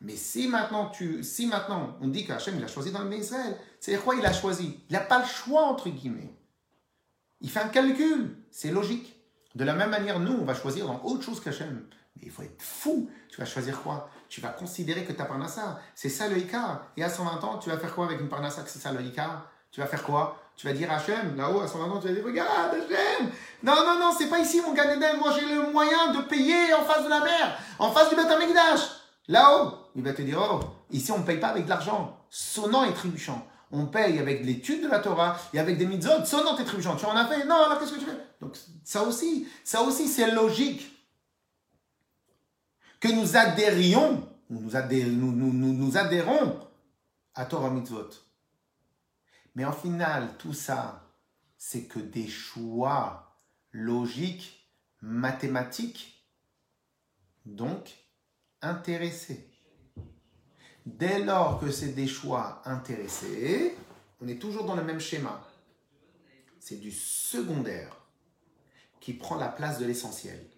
[0.00, 3.96] Mais si maintenant, tu, si maintenant on dit qu'Hachem a choisi dans le Israël, c'est
[3.96, 4.80] quoi il a choisi?
[4.88, 6.34] Il n'a pas le choix, entre guillemets.
[7.40, 9.14] Il fait un calcul, c'est logique.
[9.54, 11.84] De la même manière, nous, on va choisir dans autre chose qu'Hachem.
[12.16, 13.10] Mais il faut être fou.
[13.28, 14.08] Tu vas choisir quoi?
[14.28, 16.86] Tu vas considérer que ta parnassa, c'est ça le Icar.
[16.96, 19.00] Et à 120 ans, tu vas faire quoi avec une parnassa que c'est ça le
[19.70, 20.38] Tu vas faire quoi?
[20.56, 23.30] Tu vas dire Hachem, là-haut, à 120 ans, tu vas dire Regarde, Hachem
[23.62, 24.84] Non, non, non, c'est pas ici mon Gan
[25.18, 28.26] Moi, j'ai le moyen de payer en face de la mer, en face du Beth
[29.28, 30.60] Là-haut, il va te dire, oh,
[30.90, 33.46] ici on ne paye pas avec de l'argent sonnant et trébuchant.
[33.70, 36.96] On paye avec l'étude de la Torah et avec des mitzvot sonnant et trébuchant.
[36.96, 37.44] Tu en as fait?
[37.44, 38.16] Non, alors qu'est-ce que tu fais?
[38.40, 40.90] Donc ça aussi, ça aussi c'est logique
[43.00, 46.58] que nous adhérions nous, nous, adhérons
[47.34, 48.10] à Torah Mitzvot.
[49.54, 51.04] Mais en final, tout ça,
[51.56, 53.40] c'est que des choix
[53.72, 54.70] logiques,
[55.00, 56.24] mathématiques,
[57.44, 57.90] donc
[58.62, 59.47] intéressés.
[60.96, 63.76] Dès lors que c'est des choix intéressés,
[64.22, 65.46] on est toujours dans le même schéma.
[66.60, 67.94] C'est du secondaire
[68.98, 70.48] qui prend la place de l'essentiel.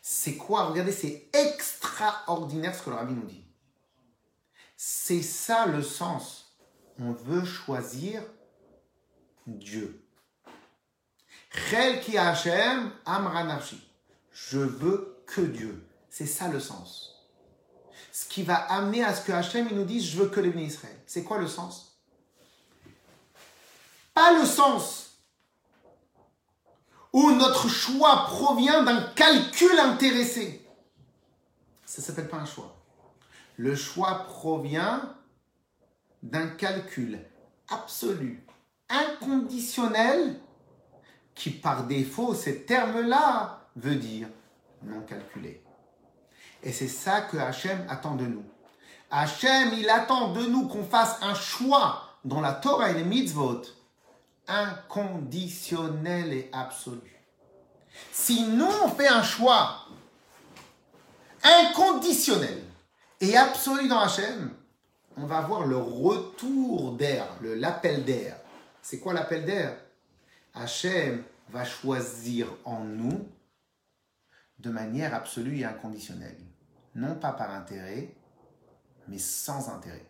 [0.00, 0.66] C'est quoi?
[0.66, 3.44] Regardez, c'est extraordinaire ce que le rabbi nous dit.
[4.76, 6.56] C'est ça le sens.
[7.00, 8.22] On veut choisir
[9.48, 10.06] Dieu.
[14.30, 15.84] Je veux que Dieu.
[16.08, 17.15] C'est ça le sens.
[18.16, 20.96] Ce qui va amener à ce que Hachem nous dise je veux que les Israël.
[21.06, 22.00] C'est quoi le sens?
[24.14, 25.18] Pas le sens
[27.12, 30.66] où notre choix provient d'un calcul intéressé.
[31.84, 32.74] Ça ne s'appelle pas un choix.
[33.58, 35.14] Le choix provient
[36.22, 37.20] d'un calcul
[37.68, 38.46] absolu,
[38.88, 40.40] inconditionnel,
[41.34, 44.28] qui par défaut, ces termes-là, veut dire
[44.82, 45.65] non calculé.
[46.66, 48.42] Et c'est ça que Hachem attend de nous.
[49.08, 53.62] Hachem, il attend de nous qu'on fasse un choix dans la Torah et les mitzvot
[54.48, 57.22] inconditionnel et absolu.
[58.10, 59.86] Si nous, on fait un choix
[61.44, 62.64] inconditionnel
[63.20, 64.50] et absolu dans Hachem,
[65.16, 68.38] on va avoir le retour d'air, l'appel d'air.
[68.82, 69.76] C'est quoi l'appel d'air?
[70.52, 73.28] Hachem va choisir en nous
[74.58, 76.36] de manière absolue et inconditionnelle.
[76.96, 78.08] Non pas par intérêt,
[79.06, 80.06] mais sans intérêt.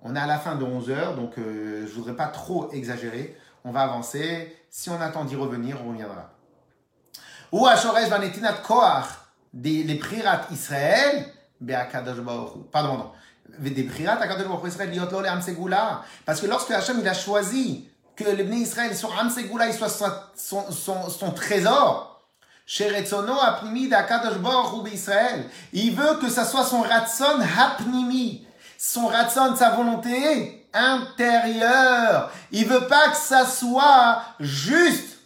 [0.00, 2.70] On est à la fin de 11 heures, donc euh, je ne voudrais pas trop
[2.70, 3.36] exagérer.
[3.64, 4.56] On va avancer.
[4.70, 6.30] Si on attend d'y revenir, on reviendra.
[7.50, 9.06] Ou Ashoresh Vanetinat Koach,
[9.52, 11.26] les prirat Israël,
[12.70, 13.12] Pardon, non.
[13.58, 16.02] Des prirat Akadosh Baruch Israël, liot lo Segula.
[16.24, 19.88] Parce que lorsque Hachem il a choisi que les Israël sur Am Segula, soit
[20.36, 22.15] son, son, son, trésor,
[25.72, 28.46] Il veut que ça soit son Ratson Hapnimi
[28.78, 32.30] son ratson, sa volonté intérieure.
[32.52, 35.18] Il veut pas que ça soit juste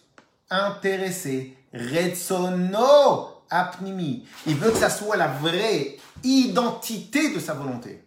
[0.48, 1.56] intéressé.
[1.72, 4.26] Retsono apnimi.
[4.46, 8.04] Il veut que ça soit la vraie identité de sa volonté.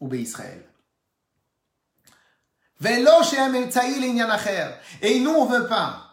[0.00, 0.62] Ou Israël.
[5.02, 6.05] Et nous, on veut pas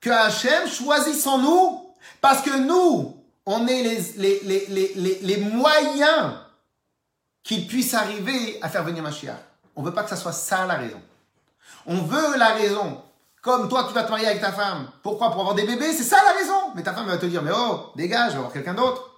[0.00, 3.16] que Hachem choisisse en nous, parce que nous,
[3.46, 4.66] on est les, les,
[4.96, 6.34] les, les, moyens
[7.42, 9.38] qu'il puisse arriver à faire venir Mashiach.
[9.76, 11.00] On veut pas que ça soit ça la raison.
[11.86, 13.02] On veut la raison.
[13.40, 14.90] Comme toi, tu vas te marier avec ta femme.
[15.02, 15.30] Pourquoi?
[15.30, 16.72] Pour avoir des bébés C'est ça la raison.
[16.74, 19.10] Mais ta femme va te dire, mais oh, dégage, je vais avoir quelqu'un d'autre.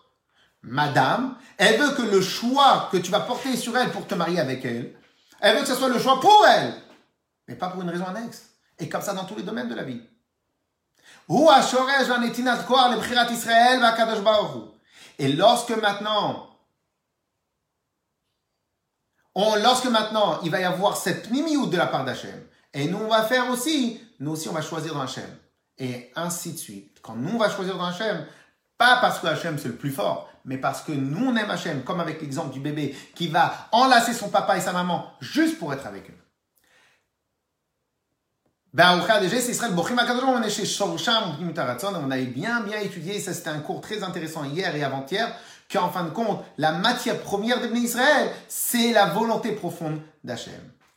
[0.63, 4.41] Madame, elle veut que le choix que tu vas porter sur elle pour te marier
[4.41, 4.95] avec elle,
[5.41, 6.75] elle veut que ce soit le choix pour elle.
[7.47, 8.51] Mais pas pour une raison annexe.
[8.79, 10.03] Et comme ça dans tous les domaines de la vie.
[15.19, 16.49] Et lorsque maintenant
[19.63, 22.43] lorsque maintenant il va y avoir cette mimiout de la part d'Hachem,
[22.75, 25.29] et nous on va faire aussi, nous aussi on va choisir dans Hachem.
[25.81, 26.99] Et ainsi de suite.
[27.03, 28.27] Quand nous on va choisir dans Hachem,
[28.77, 31.85] pas parce que Hachem c'est le plus fort, mais parce que nous on aime Hachem,
[31.85, 35.73] comme avec l'exemple du bébé qui va enlacer son papa et sa maman juste pour
[35.73, 36.28] être avec eux.
[38.75, 38.81] On
[42.11, 45.35] avait bien bien étudié, ça c'était un cours très intéressant hier et avant-hier,
[45.73, 50.53] qu'en fin de compte, la matière première de Israël, c'est la volonté profonde d'Hachem.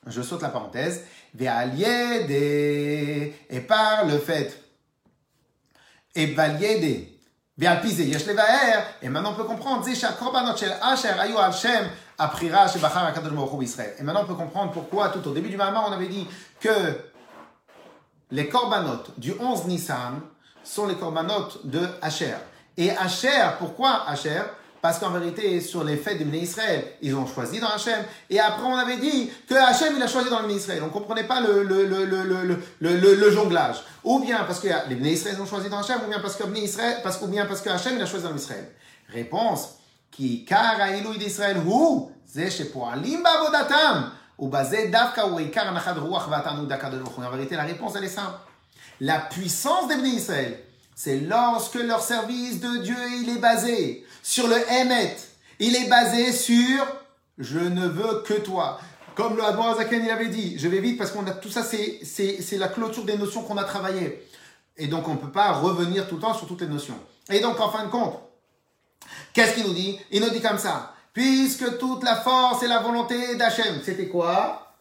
[0.07, 1.03] Je saute la parenthèse.
[1.39, 1.47] Et
[3.61, 4.61] par le fait,
[6.13, 6.23] et
[9.01, 9.91] et maintenant on peut comprendre, et
[14.03, 16.27] maintenant on peut comprendre pourquoi tout au début du Mahama on avait dit
[16.59, 16.69] que
[18.31, 20.21] les korbanot du 11 Nissan
[20.63, 22.35] sont les korbanot de Asher.
[22.77, 24.41] Et Asher, pourquoi Asher
[24.81, 28.03] parce qu'en vérité, sur les fêtes des Israël, ils ont choisi dans Hachem.
[28.31, 30.81] Et après, on avait dit que Hachem, il a choisi dans le Israël.
[30.81, 33.83] On ne comprenait pas le, jonglage.
[34.03, 36.43] Ou bien parce que les Bnei Israël ont choisi dans Hachem, ou bien parce que,
[37.03, 37.17] parce,
[37.61, 38.71] que Hachem, il a choisi dans Israël.
[39.09, 39.75] Réponse.
[40.09, 40.77] Qui car
[41.17, 42.11] d'Israël, ou ou
[44.41, 44.49] En
[47.29, 48.39] vérité, la réponse, elle est simple.
[48.99, 50.59] La puissance des Israël,
[50.95, 55.15] c'est lorsque leur service de Dieu, il est basé sur le Emet.
[55.59, 56.85] Il est basé sur
[57.37, 58.79] je ne veux que toi.
[59.15, 61.63] Comme le Admor Azaken, il avait dit, je vais vite parce qu'on a tout ça,
[61.63, 64.27] c'est la clôture des notions qu'on a travaillées.
[64.77, 66.97] Et donc on ne peut pas revenir tout le temps sur toutes les notions.
[67.29, 68.19] Et donc, en fin de compte,
[69.33, 69.99] qu'est-ce qu'il nous dit?
[70.11, 70.93] Il nous dit comme ça.
[71.13, 74.75] Puisque toute la force et la volonté d'Hachem, c'était quoi?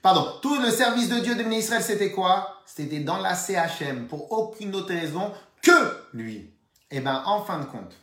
[0.00, 2.62] Pardon, tout le service de Dieu de Israël, c'était quoi?
[2.64, 6.50] C'était dans la CHM, pour aucune autre raison que lui.
[6.90, 7.94] Eh bien, en fin de compte,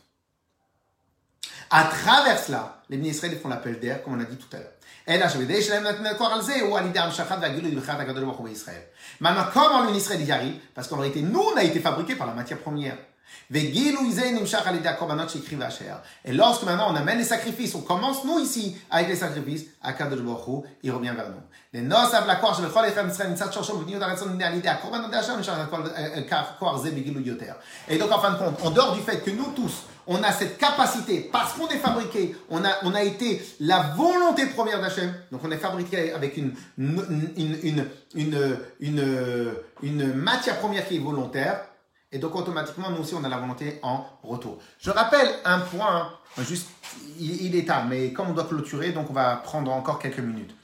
[1.70, 4.72] à travers cela, les ministres font l'appel d'air, comme on a dit tout à l'heure.
[9.20, 10.60] Maintenant, comment l'Israël y arrive?
[10.74, 12.98] Parce qu'en réalité, nous, on a été fabriqués par la matière première.
[16.24, 20.20] Et lorsque maintenant on amène les sacrifices, on commence nous ici avec les sacrifices, Akadosh
[20.20, 21.42] Baruch il revient vers nous.
[21.72, 22.62] Les noces à la je
[27.88, 30.32] Et donc en fin de compte, en dehors du fait que nous tous, on a
[30.32, 35.12] cette capacité, parce qu'on est fabriqué, on a, on a été la volonté première d'Hachem,
[35.32, 37.86] donc on est fabriqué avec une, une, une,
[38.80, 41.60] une, une matière première qui est volontaire,
[42.12, 44.58] et donc automatiquement, nous aussi, on a la volonté en retour.
[44.78, 46.68] Je rappelle un point, juste,
[47.18, 50.54] il, est tard, mais comme on doit clôturer, donc on va prendre encore quelques minutes.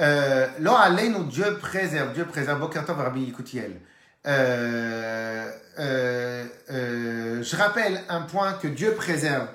[0.00, 3.80] Euh, nous Dieu préserve, Dieu préserve, Bokertov Rabbi Yikoutiel.
[4.26, 9.48] Euh, euh, euh, je rappelle un point que Dieu préserve.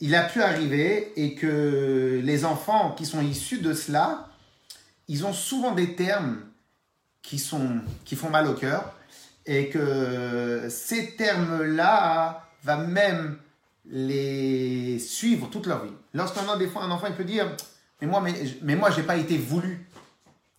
[0.00, 4.28] Il a pu arriver et que les enfants qui sont issus de cela,
[5.08, 6.40] ils ont souvent des termes
[7.22, 8.94] qui, sont, qui font mal au cœur
[9.48, 13.38] et que ces termes-là va même
[13.86, 15.94] les suivre toute leur vie.
[16.12, 17.56] Lorsqu'on a des fois un enfant, il peut dire
[18.02, 19.88] Mais moi, mais, mais moi, j'ai pas été voulu.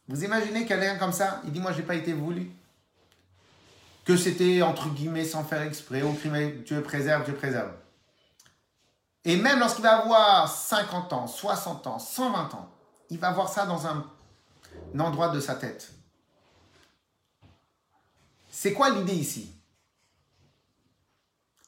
[0.08, 2.50] Vous imaginez quelqu'un comme ça Il dit Moi, j'ai pas été voulu.
[4.06, 6.18] Que c'était entre guillemets sans faire exprès, au
[6.66, 7.70] Dieu préserve, Dieu préserve.
[9.24, 12.72] Et même lorsqu'il va avoir 50 ans, 60 ans, 120 ans,
[13.12, 14.04] il va voir ça dans un
[14.98, 15.92] endroit de sa tête.
[18.62, 19.56] C'est quoi l'idée ici?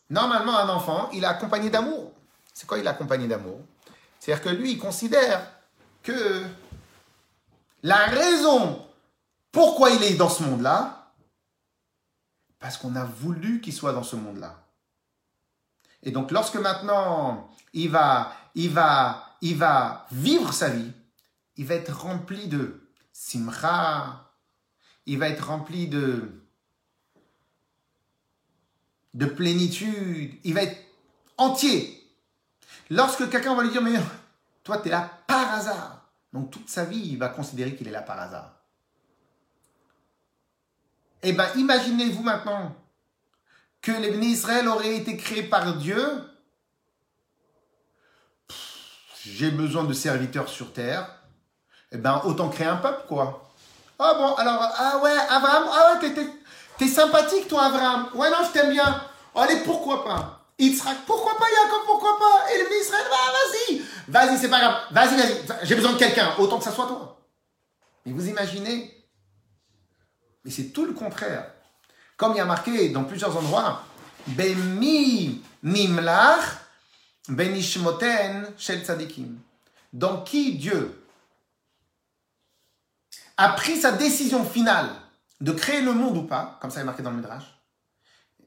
[0.09, 2.11] Normalement, un enfant, il est accompagné d'amour.
[2.53, 3.61] C'est quoi il est accompagné d'amour?
[4.19, 5.53] C'est-à-dire que lui, il considère
[6.03, 6.43] que
[7.81, 8.85] la raison
[9.53, 11.13] pourquoi il est dans ce monde-là,
[12.59, 14.61] parce qu'on a voulu qu'il soit dans ce monde-là.
[16.03, 20.91] Et donc, lorsque maintenant il va, il va, il va vivre sa vie,
[21.55, 24.35] il va être rempli de simra,
[25.05, 26.40] il va être rempli de
[29.13, 30.39] de plénitude.
[30.43, 30.77] Il va être
[31.37, 31.97] entier.
[32.89, 33.99] Lorsque quelqu'un va lui dire, mais
[34.63, 36.09] toi, tu es là par hasard.
[36.33, 38.53] Donc toute sa vie, il va considérer qu'il est là par hasard.
[41.23, 42.75] Eh bien, imaginez-vous maintenant
[43.81, 46.03] que les Israël auraient été créés par Dieu.
[49.23, 51.07] J'ai besoin de serviteurs sur terre.
[51.91, 53.51] Eh bien, autant créer un peuple, quoi.
[53.99, 56.27] Ah bon, alors, ah ouais, Abraham, ah ouais, t'es
[56.81, 58.09] T'es sympathique, toi, Abraham.
[58.15, 59.03] Ouais, non, je t'aime bien.
[59.35, 60.47] Allez, pourquoi pas?
[61.05, 62.51] Pourquoi pas Jacob, pourquoi pas?
[62.51, 63.81] Et le ministre, bah, vas-y.
[64.07, 64.79] Vas-y, c'est pas grave.
[64.89, 65.67] Vas-y, vas-y.
[65.67, 66.33] J'ai besoin de quelqu'un.
[66.39, 67.19] Autant que ça soit toi.
[68.03, 69.05] Mais vous imaginez?
[70.43, 71.51] Mais c'est tout le contraire.
[72.17, 73.83] Comme il y a marqué dans plusieurs endroits,
[74.25, 76.45] Bemi nimlach
[77.29, 79.37] benishmoten shel tzadikim.
[79.93, 80.99] Dans qui Dieu
[83.37, 84.89] a pris sa décision finale?
[85.41, 87.43] De créer le monde ou pas, comme ça est marqué dans le Midrash.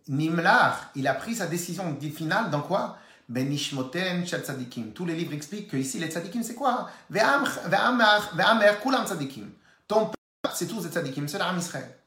[0.08, 2.98] Nimlar, il a pris sa décision finale dans quoi?
[3.28, 4.92] Benishmoten shel tzadikim.
[4.92, 6.90] Tous les livres expliquent que ici les tzadikim c'est quoi?
[7.10, 9.50] Ve'amer kulam tzadikim.
[9.88, 11.98] Ton peuple c'est tous les tzadikim, c'est l'Aram Israël.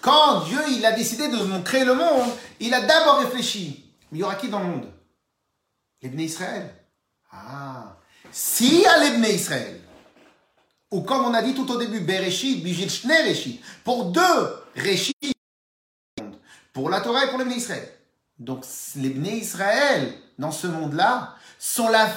[0.00, 3.92] Quand Dieu il a décidé de créer le monde, il a d'abord réfléchi.
[4.12, 4.92] Il y aura qui dans le monde?
[6.00, 6.74] Les Israël.
[7.30, 7.96] Ah,
[8.30, 9.80] s'il y a les Israël,
[10.90, 13.12] ou comme on a dit tout au début, Bereshit, Bijil Shne
[13.84, 14.20] pour deux
[14.76, 15.34] Reshit,
[16.72, 17.88] pour la Torah et pour les Israël.
[18.38, 18.64] Donc
[18.96, 22.08] les Israël, dans ce monde-là, sont la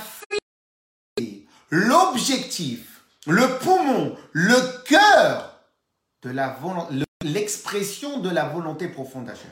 [1.72, 5.60] l'objectif, le poumon, le cœur
[6.24, 6.58] de la
[7.24, 9.52] l'expression de la volonté profonde d'Hachem.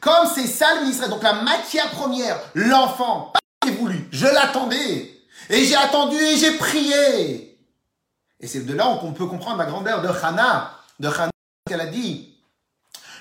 [0.00, 5.12] Comme c'est ça le Israël, donc la matière première, l'enfant, pas voulu, je l'attendais,
[5.50, 7.55] et j'ai attendu et j'ai prié.
[8.40, 11.30] Et c'est de là qu'on peut comprendre la grandeur de Hannah, de Hannah
[11.66, 12.34] qu'elle a dit,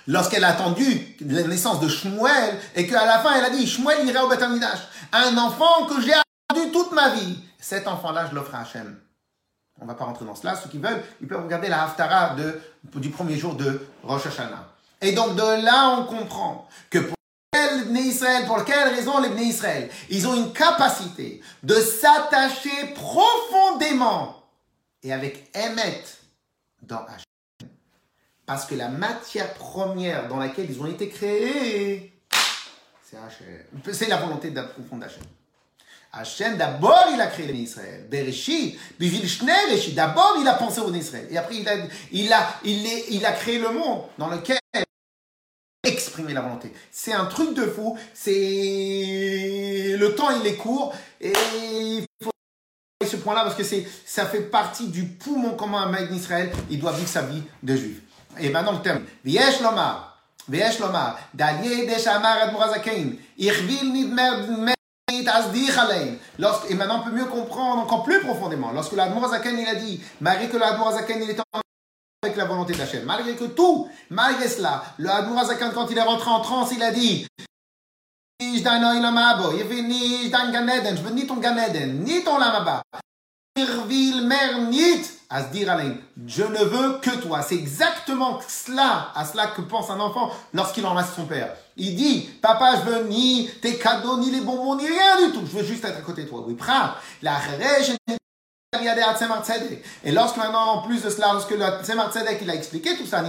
[0.07, 4.07] lorsqu'elle a attendu la naissance de Shmuel, et qu'à la fin elle a dit, Shmuel
[4.07, 7.39] ira au Beth un enfant que j'ai attendu toute ma vie.
[7.59, 8.99] Cet enfant-là, je l'offre à Hachem.
[9.79, 10.55] On ne va pas rentrer dans cela.
[10.55, 12.35] Ceux qui veulent, ils peuvent regarder la Haftara
[12.95, 14.69] du premier jour de Rosh Hashanah.
[15.01, 17.15] Et donc de là, on comprend que pour
[17.93, 24.44] Israël, pour quelle raison les Israël Ils ont une capacité de s'attacher profondément
[25.05, 26.03] et avec Emet
[26.81, 27.69] dans Hachem,
[28.45, 32.19] Parce que la matière première dans laquelle ils ont été créés,
[33.03, 33.93] c'est Hachem.
[33.93, 35.23] C'est la volonté d'approfondir Hachem.
[36.11, 38.07] Hachem, d'abord, il a créé l'Israël.
[38.09, 38.79] Bereshit,
[39.93, 41.27] D'abord, il a pensé au Israël.
[41.29, 41.75] Et après, il a,
[42.11, 44.57] il, a, il a créé le monde dans lequel
[45.83, 46.73] exprimer la volonté.
[46.89, 47.97] C'est un truc de fou.
[48.13, 52.31] C'est le temps il est court et il faut
[53.05, 56.51] ce point-là parce que c'est ça fait partie du poumon commun à d'Israël.
[56.69, 58.01] Il doit vivre sa vie de juif.
[58.39, 59.01] Et maintenant le terme.
[59.23, 60.15] Viesh lomar,
[66.69, 68.71] et maintenant, on peut mieux comprendre encore plus profondément.
[68.71, 71.43] Lorsque l'Admorazaken, il a dit, malgré que l'Admorazaken, il est en
[72.23, 73.05] avec la volonté d'Hachem.
[73.05, 76.91] Malgré que tout, malgré cela, le Admorazakan, quand il est rentré en transe, il a
[76.91, 77.27] dit,
[80.97, 82.81] je veux ni ton Ganeden, ni ton Lamaba.
[83.57, 83.63] Je
[86.43, 87.41] ne veux que toi.
[87.41, 91.55] C'est exactement cela, à cela que pense un enfant lorsqu'il embrasse son père.
[91.77, 95.43] Il dit, papa, je veux ni tes cadeaux, ni les bonbons, ni rien du tout.
[95.45, 96.43] Je veux juste être à côté de toi.
[96.45, 96.57] Oui,
[97.21, 97.39] La
[100.03, 103.05] et lorsque maintenant, en plus de cela, lorsque le Tzemar Tzedek, il a expliqué tout
[103.05, 103.23] ça,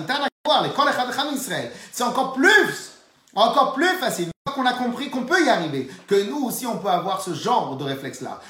[1.92, 2.92] c'est encore plus,
[3.34, 4.30] encore plus facile.
[4.56, 7.76] Qu'on a compris qu'on peut y arriver, que nous aussi on peut avoir ce genre
[7.76, 8.40] de réflexe-là.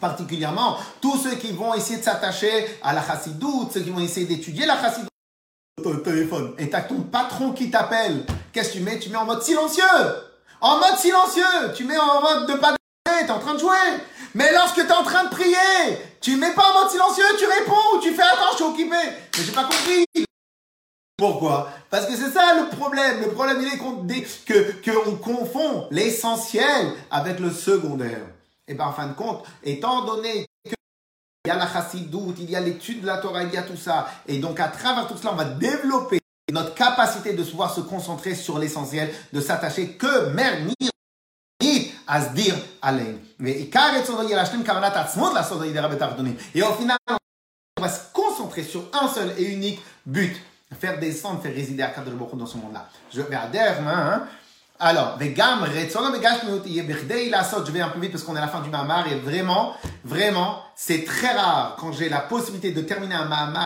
[0.00, 4.26] Particulièrement, tous ceux qui vont essayer de s'attacher à la chassidoute, ceux qui vont essayer
[4.26, 5.08] d'étudier la chassidoute,
[6.04, 6.54] téléphone.
[6.58, 8.24] Et t'as ton patron qui t'appelle.
[8.52, 8.98] Qu'est-ce que tu mets?
[8.98, 9.82] Tu mets en mode silencieux.
[10.60, 11.72] En mode silencieux.
[11.74, 12.74] Tu mets en mode de pas
[13.06, 13.76] tu es en train de jouer.
[14.34, 17.46] Mais lorsque tu es en train de prier, tu mets pas en mode silencieux, tu
[17.46, 18.96] réponds, tu fais attends, je suis occupé.
[19.36, 20.04] Mais j'ai pas compris.
[21.16, 21.70] Pourquoi?
[21.88, 23.22] Parce que c'est ça le problème.
[23.22, 23.78] Le problème, il est
[24.44, 28.20] que qu'on confond l'essentiel avec le secondaire.
[28.68, 30.74] Et bien, en fin de compte, étant donné que
[31.44, 33.62] il y a la chassidoute, il y a l'étude de la Torah, il y a
[33.62, 34.08] tout ça.
[34.26, 36.18] Et donc, à travers tout cela, on va développer
[36.52, 40.74] notre capacité de pouvoir se concentrer sur l'essentiel, de s'attacher que Mermir
[42.08, 43.16] Asdir Alein.
[43.44, 43.68] Et
[46.62, 50.36] au final, on va se concentrer sur un seul et unique but.
[50.74, 52.88] Faire descendre, faire résider à Kadosh Baruch dans ce monde-là.
[53.14, 54.26] Je vais à hein.
[54.78, 58.68] Alors, Vegam, Retson, je vais un peu vite parce qu'on est à la fin du
[58.68, 63.64] Mahamar et vraiment, vraiment, c'est très rare quand j'ai la possibilité de terminer un Mahamar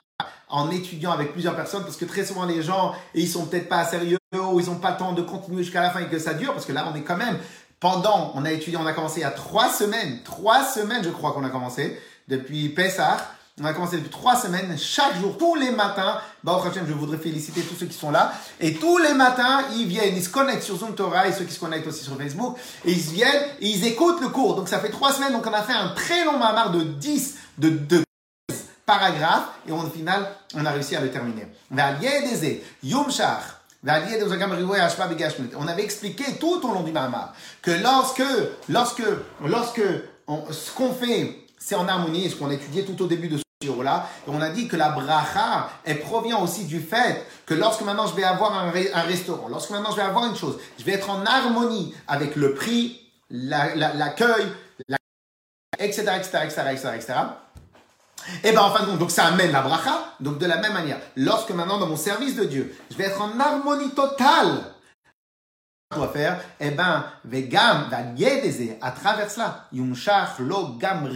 [0.48, 3.84] en étudiant avec plusieurs personnes parce que très souvent les gens, ils sont peut-être pas
[3.84, 6.34] sérieux ou ils n'ont pas le temps de continuer jusqu'à la fin et que ça
[6.34, 7.38] dure parce que là, on est quand même
[7.80, 11.11] pendant, on a étudié, on a commencé il y a trois semaines, trois semaines je
[11.11, 11.98] crois qu'on a commencé,
[12.28, 13.16] depuis Pessah,
[13.61, 16.18] on a commencé depuis trois semaines, chaque jour, tous les matins.
[16.42, 18.32] Bah, je voudrais féliciter tous ceux qui sont là.
[18.58, 21.52] Et tous les matins, ils viennent, ils se connectent sur Zoom Torah et ceux qui
[21.52, 22.56] se connectent aussi sur Facebook.
[22.86, 24.56] Et ils viennent, et ils écoutent le cours.
[24.56, 27.36] Donc ça fait trois semaines, donc on a fait un très long mamar de 10,
[27.58, 28.02] de 2
[28.86, 29.48] paragraphes.
[29.68, 31.46] Et au final, on a réussi à le terminer.
[31.70, 31.76] On
[35.68, 38.22] avait expliqué tout au long du Mahamar que lorsque,
[38.68, 39.02] lorsque,
[39.44, 39.82] lorsque
[40.50, 43.42] ce qu'on fait, c'est en harmonie, ce qu'on a étudié tout au début de ce
[44.26, 48.14] on a dit que la bracha, elle provient aussi du fait que lorsque maintenant je
[48.14, 51.26] vais avoir un, restaurant, lorsque maintenant je vais avoir une chose, je vais être en
[51.26, 54.46] harmonie avec le prix, l'accueil,
[54.88, 54.96] la,
[55.78, 57.14] etc., etc., etc., etc., etc.,
[58.44, 60.14] et eh bien en fin de compte, donc ça amène la bracha.
[60.20, 63.20] Donc de la même manière, lorsque maintenant dans mon service de Dieu, je vais être
[63.20, 64.74] en harmonie totale,
[65.90, 67.88] je dois faire, eh ben, vegam,
[68.80, 71.08] à travers cela, yumshach lo gam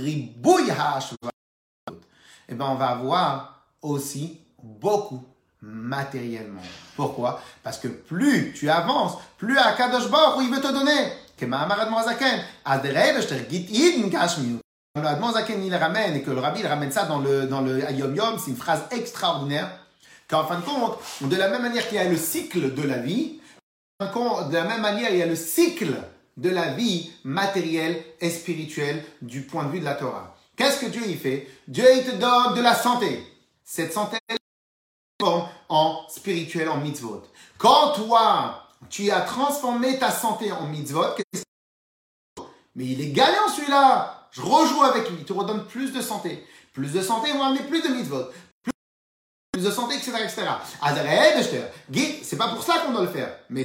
[2.49, 5.23] Eh ben on va avoir aussi beaucoup
[5.61, 6.63] matériellement.
[6.97, 7.41] Pourquoi?
[7.63, 11.13] Parce que plus tu avances, plus à Kadosh Baruch il veut te donner.
[11.37, 11.47] Que
[15.01, 18.15] le il ramène et que le Rabbi il ramène ça dans le, dans le Yom
[18.15, 19.69] Yom, c'est une phrase extraordinaire.
[20.29, 22.99] Qu'en fin de compte, de la même manière qu'il y a le cycle de la
[22.99, 23.41] vie,
[24.01, 25.95] de la même manière il y a le cycle
[26.37, 30.34] de la vie matérielle et spirituelle du point de vue de la Torah.
[30.57, 31.49] Qu'est-ce que Dieu y fait?
[31.69, 33.27] Dieu il te donne de la santé.
[33.65, 34.19] Cette santé
[35.19, 37.23] transforme en spirituel, en mitzvot.
[37.59, 41.17] Quand toi, tu as transformé ta santé en mitzvot,
[42.75, 46.45] mais il est gagnant celui-là je rejoue avec lui, il te redonne plus de santé.
[46.73, 48.25] Plus de santé, on va amener plus de mitzvot.
[49.53, 50.13] Plus de santé, etc.
[50.25, 50.43] etc.
[52.23, 53.39] C'est pas pour ça qu'on doit le faire.
[53.49, 53.65] Mais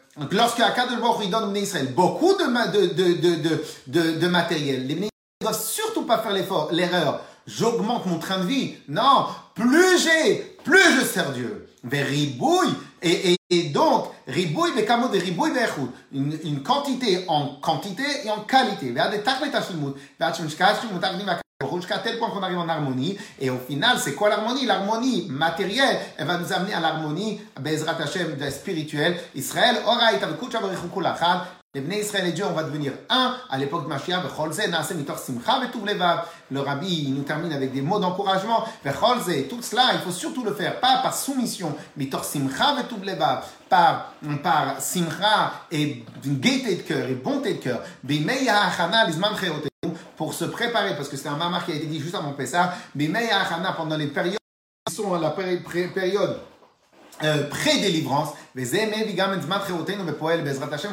[0.21, 0.35] beaucoup de...
[0.35, 2.45] Euh, lorsque Akadosh Baruch donne aux Israël beaucoup de,
[3.87, 5.07] de, de, matériel, les ne
[5.41, 6.31] doivent surtout pas faire
[6.71, 7.21] l'erreur.
[7.47, 8.75] J'augmente mon train de vie.
[8.87, 11.67] Non, plus j'ai, plus je sers Dieu.
[11.83, 13.37] Vers ribouille, et,
[13.73, 15.51] donc, ribouille, mais de ribouille,
[16.13, 18.93] une, une quantité en quantité et en qualité.
[21.81, 23.17] Jusqu'à tel point qu'on arrive en harmonie.
[23.39, 24.65] Et au final, c'est quoi l'harmonie?
[24.65, 29.19] L'harmonie matérielle, elle va nous amener à l'harmonie, Bezrat Hashem, spirituelle.
[29.35, 30.21] Israël, Oraït,
[31.73, 34.21] les Israël et Dieu, on va devenir un à l'époque de Mashiach.
[36.51, 38.65] Le rabbi nous termine avec des mots d'encouragement.
[38.83, 41.73] Tout cela, il faut surtout le faire, pas par soumission,
[43.69, 44.11] par,
[44.43, 47.81] par simcha et gaieté de cœur et bonté de cœur.
[50.21, 52.75] Pour se préparer, parce que c'est un mamar qui a été dit juste avant Pessah,
[53.75, 54.37] pendant les périodes
[54.85, 56.37] qui sont à la période
[57.23, 58.59] euh, pré-délivrance, on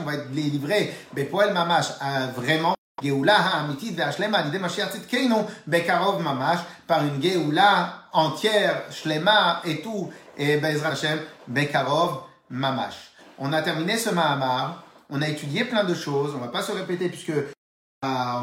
[0.07, 1.89] va être livré, Bepoel Mamash,
[2.37, 5.35] vraiment, Geoula ha'amitit ve'ashlema l'idée Mashiach tzidkeinu
[5.66, 13.12] bekarov mamash par une Geoula entière, shlema et tout, et Bezrat Hashem bekarov mamash.
[13.39, 16.72] On a terminé ce Mahamar, on a étudié plein de choses, on va pas se
[16.72, 17.53] répéter puisque euh,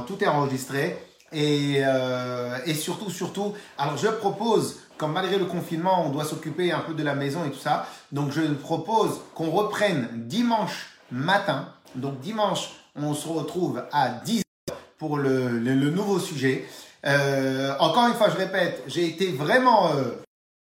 [0.08, 0.98] tout est enregistré.
[1.32, 6.72] Et, euh, et surtout, surtout, alors je propose comme malgré le confinement, on doit s'occuper
[6.72, 7.88] un peu de la maison et tout ça.
[8.12, 11.68] Donc je propose qu'on reprenne dimanche matin.
[11.96, 14.44] Donc dimanche, on se retrouve à 10h
[14.98, 16.66] pour le, le, nouveau sujet.
[17.06, 20.12] Euh, encore une fois, je répète, j'ai été vraiment, euh,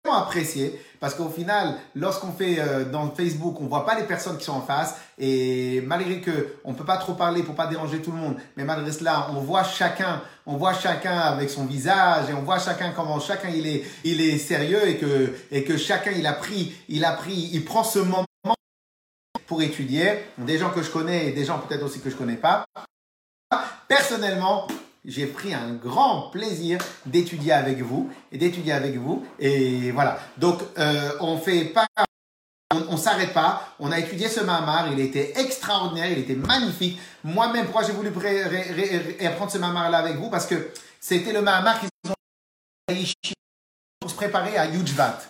[0.04, 0.78] vraiment apprécié.
[1.00, 4.54] Parce qu'au final, lorsqu'on fait euh, dans Facebook, on voit pas les personnes qui sont
[4.54, 4.96] en face.
[5.18, 8.64] Et malgré que on peut pas trop parler pour pas déranger tout le monde, mais
[8.64, 12.92] malgré cela, on voit chacun, on voit chacun avec son visage et on voit chacun
[12.94, 16.74] comment chacun il est, il est sérieux et que, et que chacun il a pris,
[16.88, 18.24] il a pris, il prend ce moment
[19.46, 20.24] pour étudier.
[20.36, 22.64] Des gens que je connais et des gens peut-être aussi que je connais pas.
[23.88, 24.66] Personnellement,
[25.04, 29.24] j'ai pris un grand plaisir d'étudier avec vous et d'étudier avec vous.
[29.38, 30.18] Et voilà.
[30.36, 31.86] Donc, euh, on fait pas,
[32.74, 33.74] on, s'arrête pas.
[33.78, 34.92] On a étudié ce mamar.
[34.92, 36.10] Il était extraordinaire.
[36.10, 36.98] Il était magnifique.
[37.24, 38.10] Moi-même, pourquoi j'ai voulu
[39.24, 40.30] apprendre ce mamar là avec vous?
[40.30, 40.70] Parce que
[41.00, 42.14] c'était le mamar qu'ils ont
[44.00, 45.20] pour se préparer à Yujvat.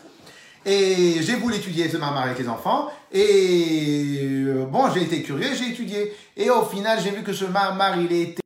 [0.64, 2.90] Et j'ai voulu étudier ce mamar avec les enfants.
[3.12, 6.14] Et euh, bon, j'ai été curieux, j'ai étudié.
[6.36, 8.42] Et au final, j'ai vu que ce mamar, il était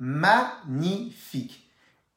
[0.00, 1.68] magnifique,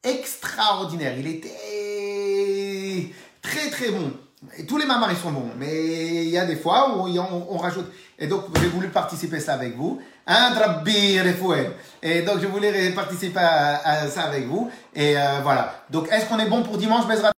[0.02, 1.16] extraordinaire.
[1.18, 3.10] Il était
[3.40, 4.12] très très bon.
[4.58, 7.56] Et tous les mamars ils sont bons, mais il y a des fois où on,
[7.56, 7.86] rajoute.
[8.18, 10.02] Et donc j'ai voulu participer ça avec vous.
[10.26, 10.52] Un
[12.02, 14.70] Et donc je voulais participer à, ça avec vous.
[14.94, 15.84] Et euh, voilà.
[15.90, 17.32] Donc est-ce qu'on est bon pour dimanche, Bezrat?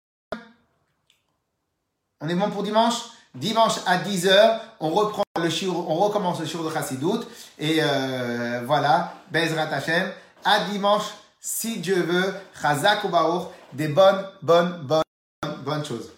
[2.22, 2.95] On est bon pour dimanche?
[3.34, 7.26] Dimanche à 10h, on reprend le on recommence le shiur de Chassidut.
[7.59, 10.11] Et euh, voilà, Bezrat Hashem
[10.45, 11.05] à dimanche,
[11.40, 12.34] si Dieu veut.
[12.61, 16.11] Chazak ou Baour, des bonnes, bonnes, bonnes, bonnes choses.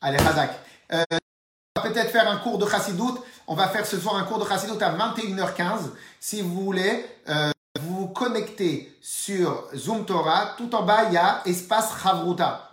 [0.00, 0.50] Allez, Chazak.
[0.92, 1.04] Euh,
[1.76, 3.18] on va peut-être faire un cours de Chassidut.
[3.46, 5.90] On va faire ce soir un cours de Chassidut à 21h15.
[6.20, 7.50] Si vous voulez, euh,
[7.80, 10.54] vous connectez sur Zoom Torah.
[10.56, 12.67] Tout en bas, il y a espace Chavruta.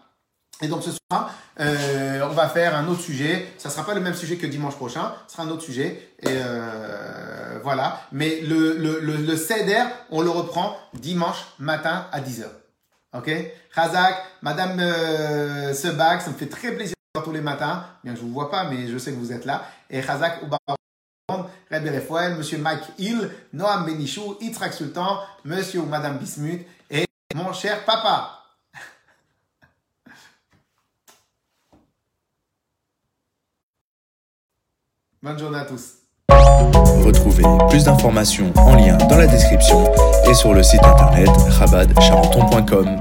[0.61, 3.47] Et donc ce soir, euh, on va faire un autre sujet.
[3.57, 6.11] Ça ne sera pas le même sujet que dimanche prochain, ce sera un autre sujet.
[6.21, 8.01] Et euh, voilà.
[8.11, 9.35] Mais le, le, le,
[10.11, 12.45] on le reprend dimanche matin à 10h.
[13.17, 13.31] Ok?
[13.73, 17.85] Khazak, Madame euh, Sebag, ça me fait très plaisir de tous les matins.
[18.03, 19.63] Bien, je ne vous vois pas, mais je sais que vous êtes là.
[19.89, 20.41] Et Khazak
[21.71, 27.51] Rebbe Refuel, Monsieur Mike Hill, Noam Benichou, Yitzhak Sultan, Monsieur ou Madame Bismuth et mon
[27.51, 28.44] cher papa.
[35.25, 35.95] Bonne journée à tous.
[37.03, 39.91] Retrouvez plus d'informations en lien dans la description
[40.29, 42.99] et sur le site internet rabadcharenton.com.